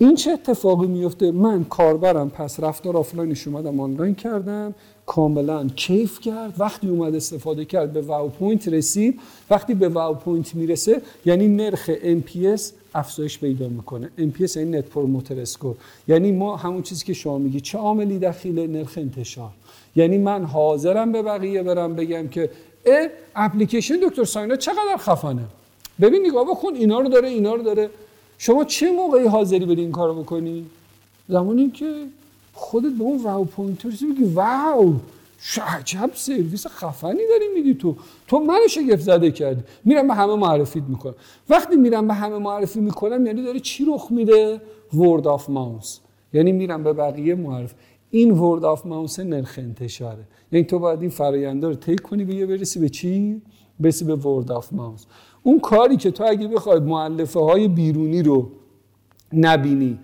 این 0.00 0.14
چه 0.14 0.30
اتفاقی 0.30 0.86
میفته؟ 0.86 1.30
من 1.30 1.64
کاربرم 1.64 2.30
پس 2.30 2.60
رفتار 2.60 2.96
آفلاینش 2.96 3.48
اومدم 3.48 3.80
آنلاین 3.80 4.14
کردم. 4.14 4.74
کاملا 5.06 5.66
کیف 5.76 6.20
کرد. 6.20 6.54
وقتی 6.58 6.88
اومد 6.88 7.14
استفاده 7.14 7.64
کرد 7.64 7.92
به 7.92 8.00
wow 8.00 8.28
point 8.28 8.68
رسید. 8.68 9.20
وقتی 9.50 9.74
به 9.74 9.88
wow 9.88 10.14
point 10.14 10.54
می‌رسه 10.54 11.02
یعنی 11.24 11.48
نرخ 11.48 11.90
NPS 11.90 12.62
افزایش 12.94 13.38
پیدا 13.38 13.68
می‌کنه. 13.68 14.10
NPS 14.18 14.56
یعنی 14.56 14.78
net 14.78 14.84
promoter 14.84 15.40
score 15.40 15.76
یعنی 16.08 16.32
ما 16.32 16.56
همون 16.56 16.82
چیزی 16.82 17.04
که 17.04 17.12
شما 17.12 17.38
میگی 17.38 17.60
چه 17.60 17.78
عاملی 17.78 18.18
دخیل 18.18 18.70
نرخ 18.70 18.98
انتشار. 18.98 19.50
یعنی 19.96 20.18
من 20.18 20.44
حاضرم 20.44 21.12
به 21.12 21.22
بقیه 21.22 21.62
برم 21.62 21.94
بگم 21.94 22.28
که 22.28 22.50
اپلیکیشن 23.36 23.94
دکتر 24.02 24.24
ساینا 24.24 24.56
چقدر 24.56 24.96
خفنه؟ 24.98 25.44
ببین 26.00 26.26
نگاه 26.26 26.44
بکن 26.44 26.74
اینا 26.74 27.00
رو 27.00 27.08
داره 27.08 27.28
اینا 27.28 27.54
رو 27.54 27.62
داره. 27.62 27.90
شما 28.38 28.64
چه 28.64 28.92
موقعی 28.92 29.26
حاضری 29.26 29.66
بری 29.66 29.80
این 29.80 29.92
کارو 29.92 30.22
بکنی؟ 30.22 30.66
زمانی 31.28 31.70
که 31.70 32.06
خودت 32.52 32.92
به 32.92 33.04
اون 33.04 33.22
wow 33.22 33.44
point 33.44 33.68
برسی 33.68 33.88
بگی 33.88 34.24
wow 34.24 34.94
عجب 35.78 36.10
سرویس 36.14 36.66
خفنی 36.66 37.20
داری 37.30 37.44
میدی 37.54 37.74
تو. 37.74 37.96
تو 38.28 38.38
منو 38.38 38.68
شگفت 38.68 39.00
زده 39.02 39.30
کردی. 39.30 39.62
میرم 39.84 40.08
به 40.08 40.14
همه 40.14 40.34
معرفیت 40.34 40.84
می‌کنم. 40.88 41.14
وقتی 41.48 41.76
میرم 41.76 42.08
به 42.08 42.14
همه 42.14 42.38
معرفی 42.38 42.80
می‌کنم 42.80 43.26
یعنی 43.26 43.42
داره 43.42 43.60
چی 43.60 43.84
رخ 43.84 44.06
میده؟ 44.10 44.60
word 44.94 45.26
of 45.26 45.50
mouth 45.50 45.98
یعنی 46.32 46.52
میرم 46.52 46.84
به 46.84 46.92
بقیه 46.92 47.34
معرف. 47.34 47.74
این 48.10 48.30
word 48.30 48.64
of 48.64 48.86
mouth 48.86 49.20
نرخ 49.20 49.54
انتشاره. 49.58 50.24
یعنی 50.52 50.66
تو 50.66 50.78
باید 50.78 51.00
این 51.00 51.10
فراینده 51.10 51.68
رو 51.68 51.74
طی 51.74 51.96
کنی 51.96 52.24
به 52.24 52.46
برسی 52.46 52.80
به 52.80 52.88
چی؟ 52.88 53.42
برسی 53.80 54.04
به 54.04 54.14
word 54.14 54.52
of 54.52 54.72
mouth 54.72 55.04
اون 55.42 55.60
کاری 55.60 55.96
که 55.96 56.10
تو 56.10 56.24
اگه 56.24 56.48
بخوای 56.48 56.80
مؤلفه 56.80 57.40
های 57.40 57.68
بیرونی 57.68 58.22
رو 58.22 58.50
نبینی 59.32 59.98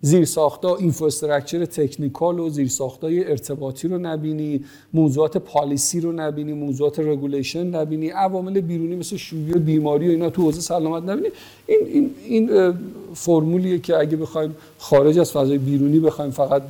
زیر 0.00 0.24
ساختا 0.24 0.76
infrastructure 0.76 1.64
technical 1.64 2.38
و 2.38 2.48
زیر 2.48 2.70
ارتباطی 3.02 3.88
رو 3.88 3.98
نبینی 3.98 4.64
موضوعات 4.94 5.36
policy 5.36 6.00
رو 6.00 6.12
نبینی 6.12 6.52
موضوعات 6.52 6.98
regulation 6.98 7.66
نبینی 7.66 8.08
عوامل 8.08 8.60
بیرونی 8.60 8.96
مثل 8.96 9.16
و 9.54 9.58
بیماری 9.58 10.08
و 10.08 10.10
اینا 10.10 10.30
تو 10.30 10.42
حوزه 10.42 10.60
سلامت 10.60 11.02
نبینی. 11.02 11.28
این 11.66 11.78
این 11.86 12.10
این 12.24 12.74
فرمولیه 13.14 13.78
که 13.78 13.96
اگه 13.96 14.16
بخوایم 14.16 14.56
خارج 14.78 15.18
از 15.18 15.32
فضای 15.32 15.58
بیرونی 15.58 16.00
بخوایم 16.00 16.30
فقط 16.30 16.62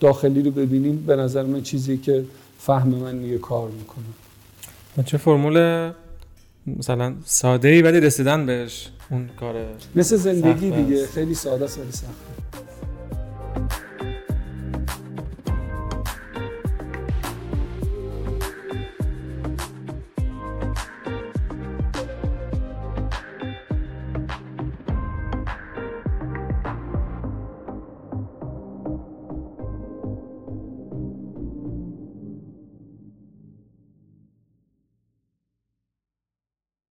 داخلی 0.00 0.42
رو 0.42 0.50
ببینیم 0.50 1.04
به 1.06 1.16
نظر 1.16 1.42
من 1.42 1.62
چیزی 1.62 1.98
که 1.98 2.24
فهم 2.58 2.88
من 2.88 3.18
نیه 3.18 3.38
کار 3.38 3.68
می‌کنه. 3.68 4.04
چه 5.04 5.18
فرمول 5.18 5.90
مثلا 6.66 7.14
ساده 7.24 7.68
ای 7.68 7.82
ولی 7.82 8.00
رسیدن 8.00 8.46
بهش 8.46 8.88
اون 9.10 9.28
کار 9.40 9.54
مثل 9.94 10.16
زندگی 10.16 10.70
دیگه 10.70 11.06
خیلی 11.06 11.34
ساده 11.34 11.64
است 11.64 11.78
ولی 11.78 11.92
سخته. 11.92 12.65